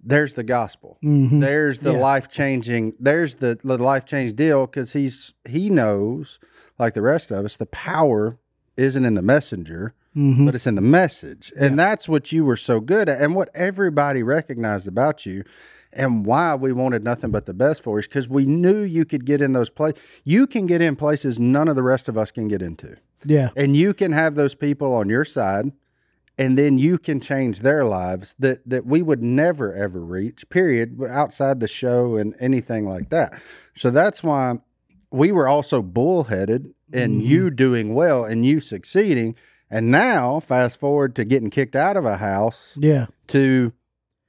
[0.02, 0.98] there's the gospel.
[1.04, 1.40] Mm-hmm.
[1.40, 2.94] There's the life changing.
[3.00, 6.38] There's the, the life change deal because he's he knows,
[6.78, 8.38] like the rest of us, the power
[8.76, 10.46] isn't in the messenger, Mm-hmm.
[10.46, 13.50] but it's in the message, and that's what you were so good at, and what
[13.54, 15.44] everybody recognized about you.
[15.92, 19.24] And why we wanted nothing but the best for you because we knew you could
[19.24, 20.02] get in those places.
[20.24, 23.48] You can get in places none of the rest of us can get into Yeah.
[23.56, 25.72] and you can have those people on your side
[26.36, 31.00] and then you can change their lives that that we would never ever reach period
[31.08, 33.40] outside the show and anything like that
[33.74, 34.58] so that's why
[35.10, 37.20] we were also bullheaded in mm-hmm.
[37.22, 39.34] you doing well and you succeeding
[39.70, 43.06] and now fast forward to getting kicked out of a house Yeah.
[43.28, 43.72] to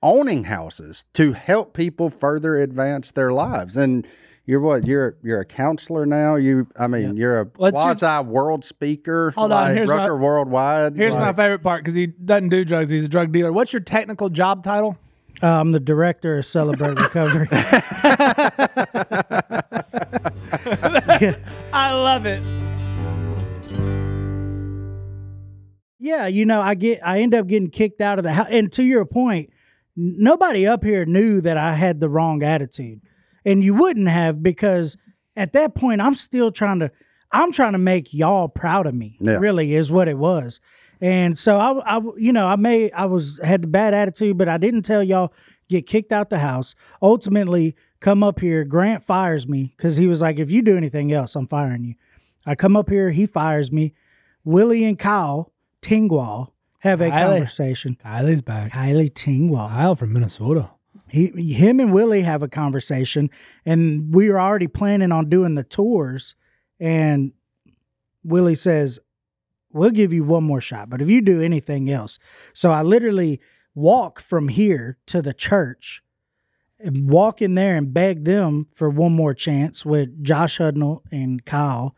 [0.01, 4.07] owning houses to help people further advance their lives and
[4.45, 8.25] you're what you're you're a counselor now you i mean you're a Let's use- quasi
[8.27, 12.07] world speaker Hold on, like here's my- Rucker worldwide Here's my favorite part because he
[12.07, 12.89] doesn't do drugs.
[12.89, 13.51] He's a drug dealer.
[13.51, 14.97] What's your technical job title?
[15.43, 17.47] Uh, I'm the director of Celebrate Recovery.
[21.71, 22.41] I love it.
[25.99, 28.47] Yeah, you know, I get I end up getting kicked out of the house.
[28.49, 29.58] And to your point, n-
[29.95, 33.01] nobody up here knew that I had the wrong attitude.
[33.45, 34.97] And you wouldn't have because
[35.35, 36.91] at that point I'm still trying to
[37.31, 39.17] I'm trying to make y'all proud of me.
[39.21, 39.33] Yeah.
[39.33, 40.59] Really is what it was.
[41.01, 44.49] And so I, I you know, I may I was had the bad attitude, but
[44.49, 45.33] I didn't tell y'all
[45.69, 46.75] get kicked out the house.
[47.01, 51.11] Ultimately, come up here, Grant fires me cuz he was like if you do anything
[51.11, 51.95] else, I'm firing you.
[52.45, 53.93] I come up here, he fires me.
[54.43, 56.49] Willie and Kyle Tingwall
[56.79, 57.29] have a Kylie.
[57.29, 57.97] conversation.
[58.03, 58.71] Kylie's back.
[58.71, 59.69] Kylie Tingwall.
[59.69, 60.71] Kyle from Minnesota.
[61.07, 63.29] He, him and Willie have a conversation,
[63.65, 66.35] and we were already planning on doing the tours.
[66.79, 67.33] And
[68.23, 68.99] Willie says,
[69.71, 72.19] "We'll give you one more shot, but if you do anything else,"
[72.53, 73.39] so I literally
[73.73, 76.03] walk from here to the church,
[76.79, 81.43] and walk in there and beg them for one more chance with Josh Hudnall and
[81.45, 81.95] Kyle.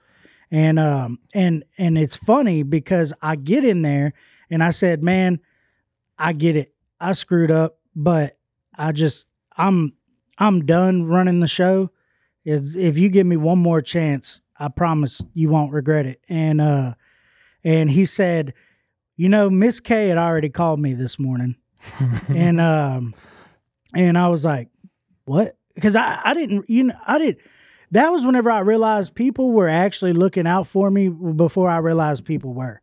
[0.50, 4.14] And um and and it's funny because I get in there
[4.52, 5.40] and I said, "Man,
[6.20, 6.74] I get it.
[7.00, 8.38] I screwed up, but
[8.78, 9.26] I just
[9.58, 9.94] I'm
[10.38, 11.90] I'm done running the show.
[12.44, 16.62] Is if you give me one more chance, I promise you won't regret it." And
[16.62, 16.94] uh
[17.64, 18.54] and he said,
[19.16, 21.56] "You know, Miss Kay had already called me this morning."
[22.28, 23.16] and um
[23.96, 24.70] and I was like,
[25.26, 27.40] "What?" Because I I didn't you know I didn't
[27.92, 32.26] that was whenever I realized people were actually looking out for me before I realized
[32.26, 32.82] people were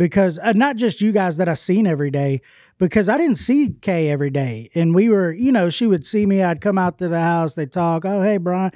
[0.00, 2.40] because uh, not just you guys that I seen every day,
[2.78, 6.24] because I didn't see Kay every day, and we were, you know, she would see
[6.24, 6.42] me.
[6.42, 8.70] I'd come out to the house, they talk, oh hey Bryan,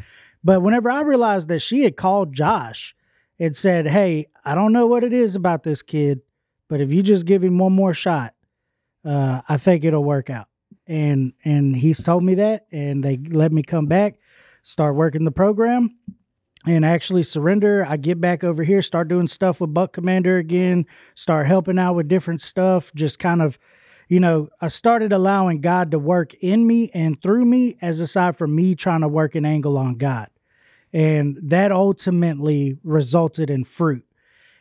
[0.44, 2.94] but whenever I realized that she had called Josh
[3.38, 6.20] and said, hey, I don't know what it is about this kid,
[6.68, 8.34] but if you just give him one more shot,
[9.02, 10.48] uh, I think it'll work out.
[10.86, 14.16] And and he's told me that, and they let me come back,
[14.62, 15.96] start working the program
[16.66, 17.84] and actually surrender.
[17.86, 21.94] I get back over here, start doing stuff with Buck Commander again, start helping out
[21.94, 23.58] with different stuff, just kind of,
[24.08, 28.36] you know, I started allowing God to work in me and through me as aside
[28.36, 30.28] from me trying to work an angle on God.
[30.92, 34.04] And that ultimately resulted in fruit.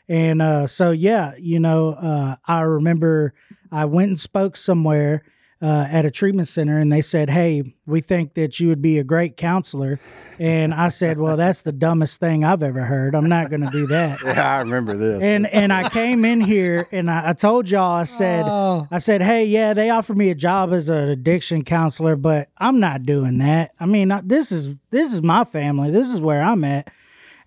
[0.10, 3.34] And uh, so, yeah, you know, uh, I remember
[3.72, 5.24] I went and spoke somewhere
[5.62, 9.00] uh, at a treatment center and they said, Hey, we think that you would be
[9.00, 10.00] a great counselor.
[10.40, 13.16] And I said, Well, that's the dumbest thing I've ever heard.
[13.16, 14.20] I'm not going to do that.
[14.26, 17.94] yeah i remember this And and I came in here and I, I told y'all
[17.96, 18.88] I said Oh.
[18.92, 22.80] I said hey yeah they offered me a job as an addiction counselor but I'm
[22.80, 26.42] not doing that I mean I, this is this is my family this is where
[26.42, 26.90] I'm at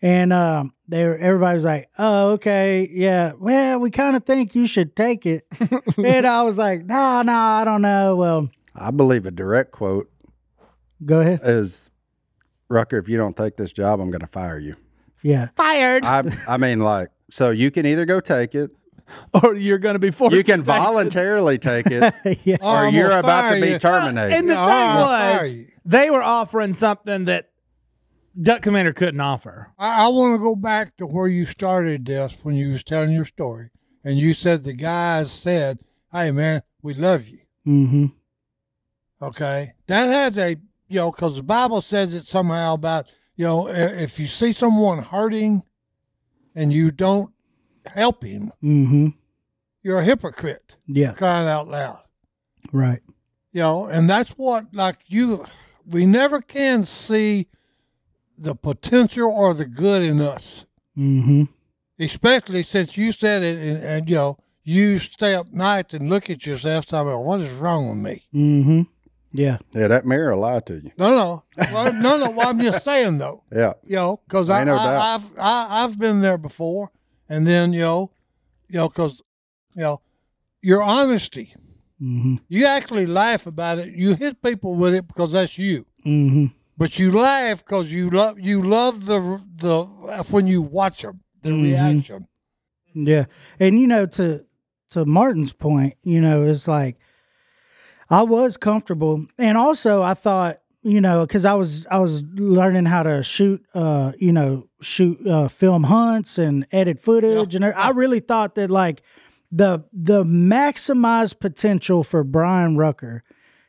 [0.02, 4.54] and um they were, everybody was like oh okay yeah well we kind of think
[4.54, 5.46] you should take it
[5.98, 10.10] and I was like no no I don't know well i believe a direct quote
[11.04, 11.90] go ahead is
[12.68, 14.76] rucker if you don't take this job i'm going to fire you
[15.22, 16.04] yeah Fired.
[16.04, 18.70] I, I mean like so you can either go take it
[19.32, 20.34] or you're going to be forced.
[20.36, 20.78] You can to take it.
[20.82, 22.12] voluntarily take it,
[22.44, 22.56] yeah.
[22.60, 23.78] Oh, or I'm you're about to be you.
[23.78, 24.36] terminated.
[24.36, 27.50] And the Yeah, thing I'll was, they were offering something that
[28.40, 29.72] Duck Commander couldn't offer.
[29.78, 33.10] I, I want to go back to where you started this when you was telling
[33.10, 33.70] your story,
[34.04, 35.78] and you said the guys said,
[36.12, 38.06] "Hey, man, we love you." Mm-hmm.
[39.22, 40.56] Okay, that has a
[40.88, 45.02] you know because the Bible says it somehow about you know if you see someone
[45.02, 45.62] hurting
[46.54, 47.32] and you don't
[47.86, 49.08] help him, Mm-hmm.
[49.82, 50.76] you're a hypocrite.
[50.86, 51.12] Yeah.
[51.12, 52.00] Crying out loud.
[52.72, 53.00] Right.
[53.52, 55.46] you know, and that's what like you
[55.86, 57.46] we never can see
[58.38, 60.64] the potential or the good in us,
[60.96, 61.42] Mm-hmm.
[61.98, 66.30] especially since you said it, and, and you know, you stay up nights and look
[66.30, 68.82] at yourself, saying, "What is wrong with me?" Mm-hmm.
[69.32, 69.58] Yeah.
[69.74, 70.90] yeah, that mirror lied to you.
[70.96, 72.30] No, no, well, no, no.
[72.30, 75.98] Well, I'm just saying though, Yeah, you know, because I, no I, I've I, I've
[75.98, 76.90] been there before,
[77.28, 78.10] and then you know,
[78.68, 79.20] you know, because
[79.74, 80.00] you know,
[80.62, 81.54] your honesty.
[82.00, 82.36] Mm-hmm.
[82.48, 83.94] You actually laugh about it.
[83.94, 85.86] You hit people with it because that's you.
[86.04, 86.46] Mm-hmm.
[86.78, 89.84] But you laugh because you love you love the the
[90.30, 91.62] when you watch them the Mhm.
[91.62, 92.26] reaction.
[92.94, 93.24] Yeah.
[93.58, 94.44] And you know, to
[94.90, 96.96] to Martin's point, you know, it's like
[98.10, 99.26] I was comfortable.
[99.38, 103.64] And also I thought, you know, because I was I was learning how to shoot
[103.74, 108.70] uh, you know, shoot uh film hunts and edit footage and I really thought that
[108.70, 109.02] like
[109.50, 113.22] the the maximized potential for Bryan Rucker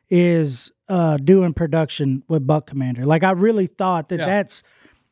[0.10, 3.06] is uh doing production with Buck Commander.
[3.06, 4.26] Like I really thought that Yeah.
[4.26, 4.64] that's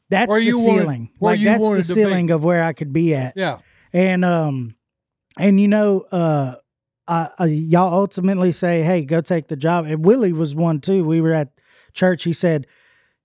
[0.10, 1.10] that's Where the wanted- ceiling.
[1.20, 1.84] where like that's the wanted be.
[1.84, 3.58] ceiling of where I could be at Yeah,
[3.92, 4.76] and um
[5.38, 6.56] and you know uh
[7.08, 11.04] I, I, y'all ultimately say hey go take the job and willie was one too
[11.06, 11.50] we were at
[11.94, 12.66] church he said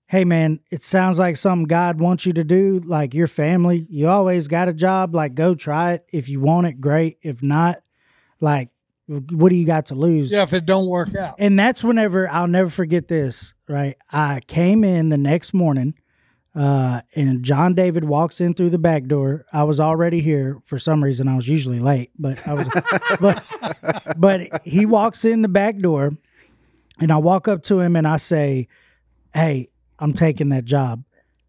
[0.07, 4.07] hey man it sounds like something god wants you to do like your family you
[4.07, 7.81] always got a job like go try it if you want it great if not
[8.39, 8.69] like
[9.11, 10.43] what do you got to lose yeah.
[10.43, 13.97] If it don't work out, and that's whenever I'll never forget this, right?
[14.11, 15.95] I came in the next morning,
[16.55, 19.45] uh, and John David walks in through the back door.
[19.51, 21.27] I was already here for some reason.
[21.27, 22.69] I was usually late, but I was,
[23.19, 23.43] but,
[24.17, 26.11] but he walks in the back door,
[26.99, 28.67] and I walk up to him and I say,
[29.33, 31.03] "Hey, I'm taking that job,"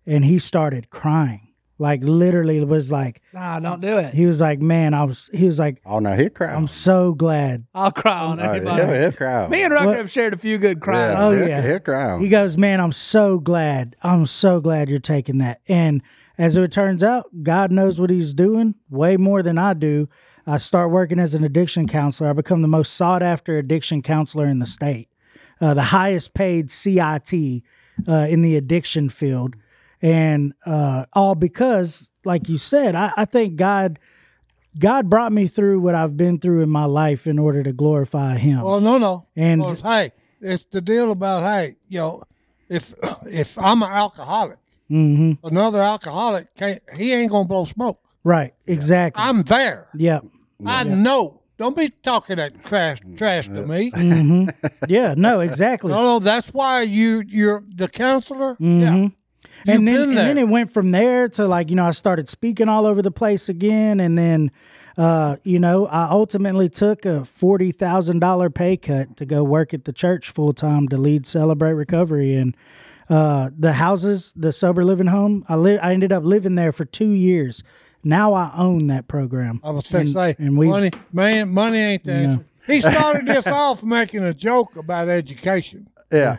[0.05, 1.52] and he started crying,
[1.83, 4.15] like literally was like, Nah, don't do it.
[4.15, 6.55] he was like, "Man, I was," he was like, oh no, he'll cry.
[6.55, 8.83] "I'm so glad." I'll cry on Oh, anybody.
[8.87, 9.49] he'll, he'll cry.
[9.49, 11.13] Me and Rucker What- have shared a few good cries.
[11.15, 11.63] yeah, Oh, he'll, yeah.
[11.67, 12.19] he'll cry.
[12.21, 13.97] He goes, Man, I'm so glad.
[14.03, 15.61] I'm so glad you're taking that.
[15.69, 16.03] And
[16.39, 20.09] as it turns out, God knows what he's doing way more than I do.
[20.47, 22.31] I start working as an addiction counselor.
[22.31, 25.09] I become the most sought after addiction counselor in the state,
[25.61, 27.33] uh, the highest paid CIT
[28.09, 29.55] uh, in the addiction field.
[30.03, 33.99] And uh, all because, like you said, I, I think God.
[34.79, 38.39] God brought me through what I've been through in my life in order to glorify
[38.39, 38.63] Him.
[38.63, 39.29] well, no, no.
[39.37, 42.23] And- 'Cause, hey, it's the deal about hey, you know,
[42.71, 42.95] if
[43.27, 44.57] if I'm an alcoholic,
[44.89, 46.81] hmm another alcoholic can't.
[46.97, 48.01] He ain't gonna blow smoke.
[48.25, 49.23] Right, exactly.
[49.23, 49.89] I'm there.
[49.95, 50.25] yep.
[50.65, 51.43] I know.
[51.59, 53.91] Don't be talking that trash trash to me.
[53.95, 54.47] hmm
[54.89, 55.93] Yeah, no, exactly.
[55.93, 58.55] No, no, that's why you you're the counselor.
[58.57, 58.81] Mhm.
[58.81, 59.09] Yeah.
[59.67, 62.29] And You've then and then it went from there to like you know I started
[62.29, 64.51] speaking all over the place again, and then
[64.97, 69.73] uh, you know I ultimately took a forty thousand dollar pay cut to go work
[69.75, 72.57] at the church full time to lead Celebrate Recovery and.
[73.11, 76.87] Uh, the houses, the sober living home, I li- I ended up living there for
[76.87, 77.63] two years.
[78.03, 79.61] Now I own that program.
[79.63, 82.47] I was fixing to And- say, and we- money, man, money ain't the answer.
[82.67, 86.39] He started this off making a joke about education, yeah.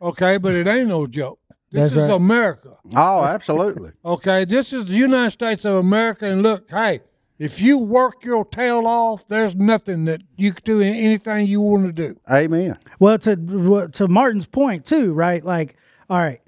[0.00, 1.38] okay, but it ain't no joke.
[1.72, 2.16] This That's is right.
[2.16, 3.92] America, Oh, absolutely.
[4.04, 4.44] okay?
[4.44, 7.00] This is the United States of America, and look, hey,
[7.38, 11.86] if you work your tail off, there's nothing that you can do anything you want
[11.86, 12.20] to do.
[12.30, 12.78] Amen.
[13.00, 15.44] Well, to to Martin's point too, right?
[15.44, 15.76] Like,
[16.08, 16.40] all right,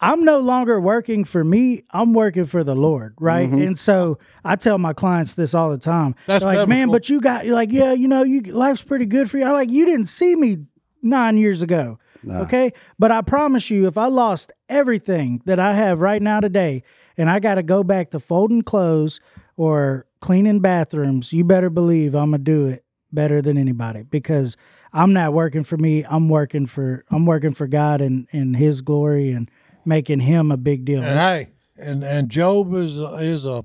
[0.00, 1.84] I'm no longer working for me.
[1.90, 3.48] I'm working for the Lord, right?
[3.48, 3.62] Mm-hmm.
[3.62, 6.14] And so I tell my clients this all the time.
[6.26, 9.30] That's They're like, man, but you got like, yeah, you know, you life's pretty good
[9.30, 9.44] for you.
[9.44, 10.58] I'm like, you didn't see me
[11.02, 11.98] nine years ago,
[12.28, 12.72] okay?
[12.98, 16.82] But I promise you, if I lost everything that I have right now today,
[17.16, 19.20] and I got to go back to folding clothes
[19.56, 24.56] or cleaning bathrooms, you better believe I'm gonna do it better than anybody because
[24.92, 26.04] I'm not working for me.
[26.04, 29.50] I'm working for I'm working for God and and His glory and
[29.84, 31.02] making Him a big deal.
[31.02, 33.64] And hey, and and Job is a, is a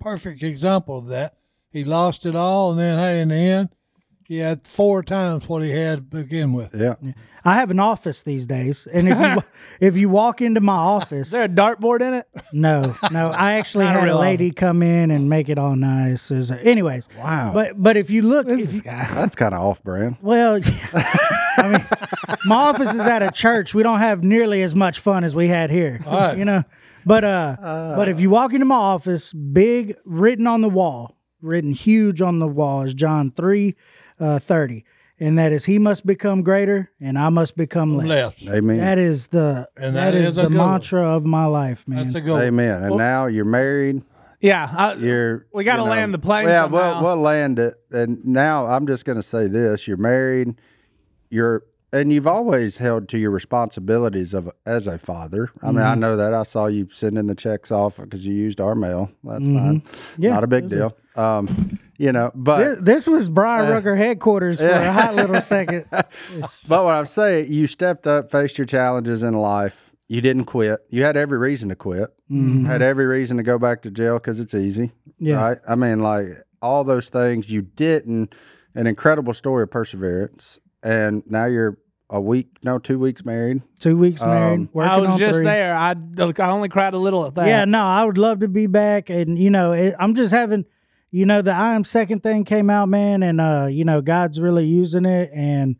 [0.00, 1.36] perfect example of that.
[1.70, 3.68] He lost it all, and then hey, in the end,
[4.32, 6.74] he had four times what he had to begin with.
[6.74, 6.94] Yeah.
[7.44, 9.42] I have an office these days, and if you
[9.88, 12.26] if you walk into my office, Is there a dartboard in it?
[12.52, 15.58] no, no, I actually Not a had a real lady come in and make it
[15.58, 16.28] all nice.
[16.28, 17.50] There's a- anyways, Wow.
[17.52, 19.04] but but if you look, if This you- guy.
[19.14, 20.16] That's kind of off brand.
[20.22, 20.86] well, yeah.
[21.58, 23.74] I mean, my office is at a church.
[23.74, 26.38] We don't have nearly as much fun as we had here, right.
[26.38, 26.62] you know.
[27.04, 27.56] But uh,
[27.96, 32.38] but if you walk into my office, big written on the wall, written huge on
[32.38, 33.74] the wall is John three
[34.22, 34.84] uh, thirty,
[35.20, 38.06] and that is He must become greater, and I must become less.
[38.06, 38.42] Left.
[38.46, 38.78] Amen.
[38.78, 40.68] That is the And that that is, is the good one.
[40.70, 42.04] mantra of my life, man.
[42.04, 42.42] That's a good one.
[42.42, 42.82] Amen.
[42.82, 44.02] And now you're married.
[44.40, 44.68] Yeah.
[44.76, 47.00] I, You're We gotta you know- land the plane Yeah, somehow.
[47.00, 47.74] we'll, we'll land it.
[47.92, 50.54] And now I'm just going to say this: you're married.
[51.30, 51.62] You're
[51.94, 55.50] and you've always held to your responsibilities of as a father.
[55.62, 55.86] I mean, Mm-hmm.
[55.86, 56.32] I know that.
[56.34, 59.12] I saw you sending the checks off because you used our mail.
[59.22, 59.82] That's fine.
[59.82, 60.22] Mm-hmm.
[60.22, 60.96] Yeah, not a big deal.
[61.16, 65.40] Um, you know, but This, this was Bryan uh, Rucker headquarters for a hot little
[65.40, 65.84] second.
[65.92, 69.94] But what I'm saying, you stepped up, faced your challenges in life.
[70.08, 70.80] You didn't quit.
[70.90, 72.10] You had every reason to quit.
[72.28, 72.64] Mm-hmm.
[72.64, 74.90] Had every reason to go back to jail because it's easy.
[75.20, 75.36] Yeah.
[75.36, 75.58] Right.
[75.68, 76.26] I mean, like
[76.60, 78.34] all those things you didn't.
[78.74, 80.58] An incredible story of perseverance.
[80.82, 81.78] And now you're
[82.10, 83.62] a week, no, two weeks married.
[83.78, 84.68] Two weeks um, married.
[84.72, 85.44] working I was on just three.
[85.44, 85.74] there.
[85.74, 87.46] I I only cried a little at that.
[87.46, 90.64] Yeah, no, I would love to be back, and you know, it, I'm just having,
[91.12, 94.40] you know, the I am second thing came out, man, and uh, you know, God's
[94.40, 95.76] really using it, and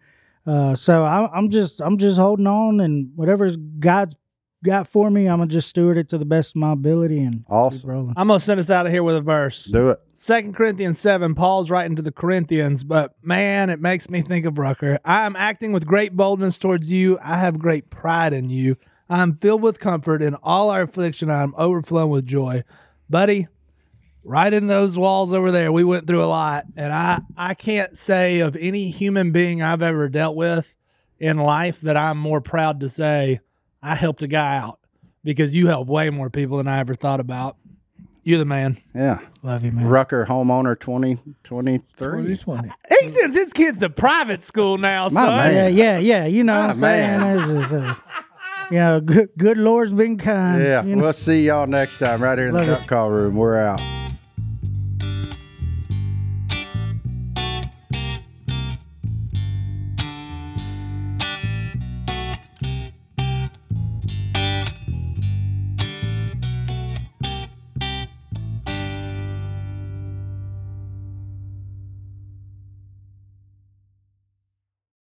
[0.47, 4.15] uh, so I, I'm just, I'm just holding on, and whatever's God's
[4.63, 7.45] got for me, I'm gonna just steward it to the best of my ability and
[7.49, 8.13] Awesome.
[8.17, 9.65] I'm gonna send us out of here with a verse.
[9.65, 10.01] Do it.
[10.13, 14.59] Second Corinthians 7, Paul's writing to the Corinthians, but man, it makes me think of
[14.59, 14.99] Rucker.
[15.05, 17.19] I am acting with great boldness towards you.
[17.23, 18.77] I have great pride in you.
[19.09, 21.29] I am filled with comfort in all our affliction.
[21.31, 22.63] I am overflowing with joy.
[23.11, 23.49] Buddy,
[24.25, 26.65] right in those walls over there, we went through a lot.
[26.77, 30.75] And I, I can't say of any human being I've ever dealt with
[31.19, 33.41] in life that I'm more proud to say
[33.83, 34.79] I helped a guy out
[35.25, 37.57] because you helped way more people than I ever thought about.
[38.25, 38.77] You're the man.
[38.95, 39.19] Yeah.
[39.43, 39.85] Love you, man.
[39.85, 41.83] Rucker homeowner 2023.
[41.97, 42.71] 2020.
[43.01, 45.37] He sends his kids to private school now, My son.
[45.37, 45.75] man.
[45.75, 46.27] Yeah, yeah, yeah.
[46.27, 47.21] You know what Ah, I'm saying?
[47.21, 47.37] man.
[47.39, 47.95] This is, uh,
[48.71, 50.63] you know, good, good Lord's been kind.
[50.63, 50.85] Yeah.
[50.85, 51.03] you know?
[51.03, 52.73] We'll see y'all next time right here in the Love it.
[52.79, 53.35] Duck Call Room.
[53.35, 53.81] We're out.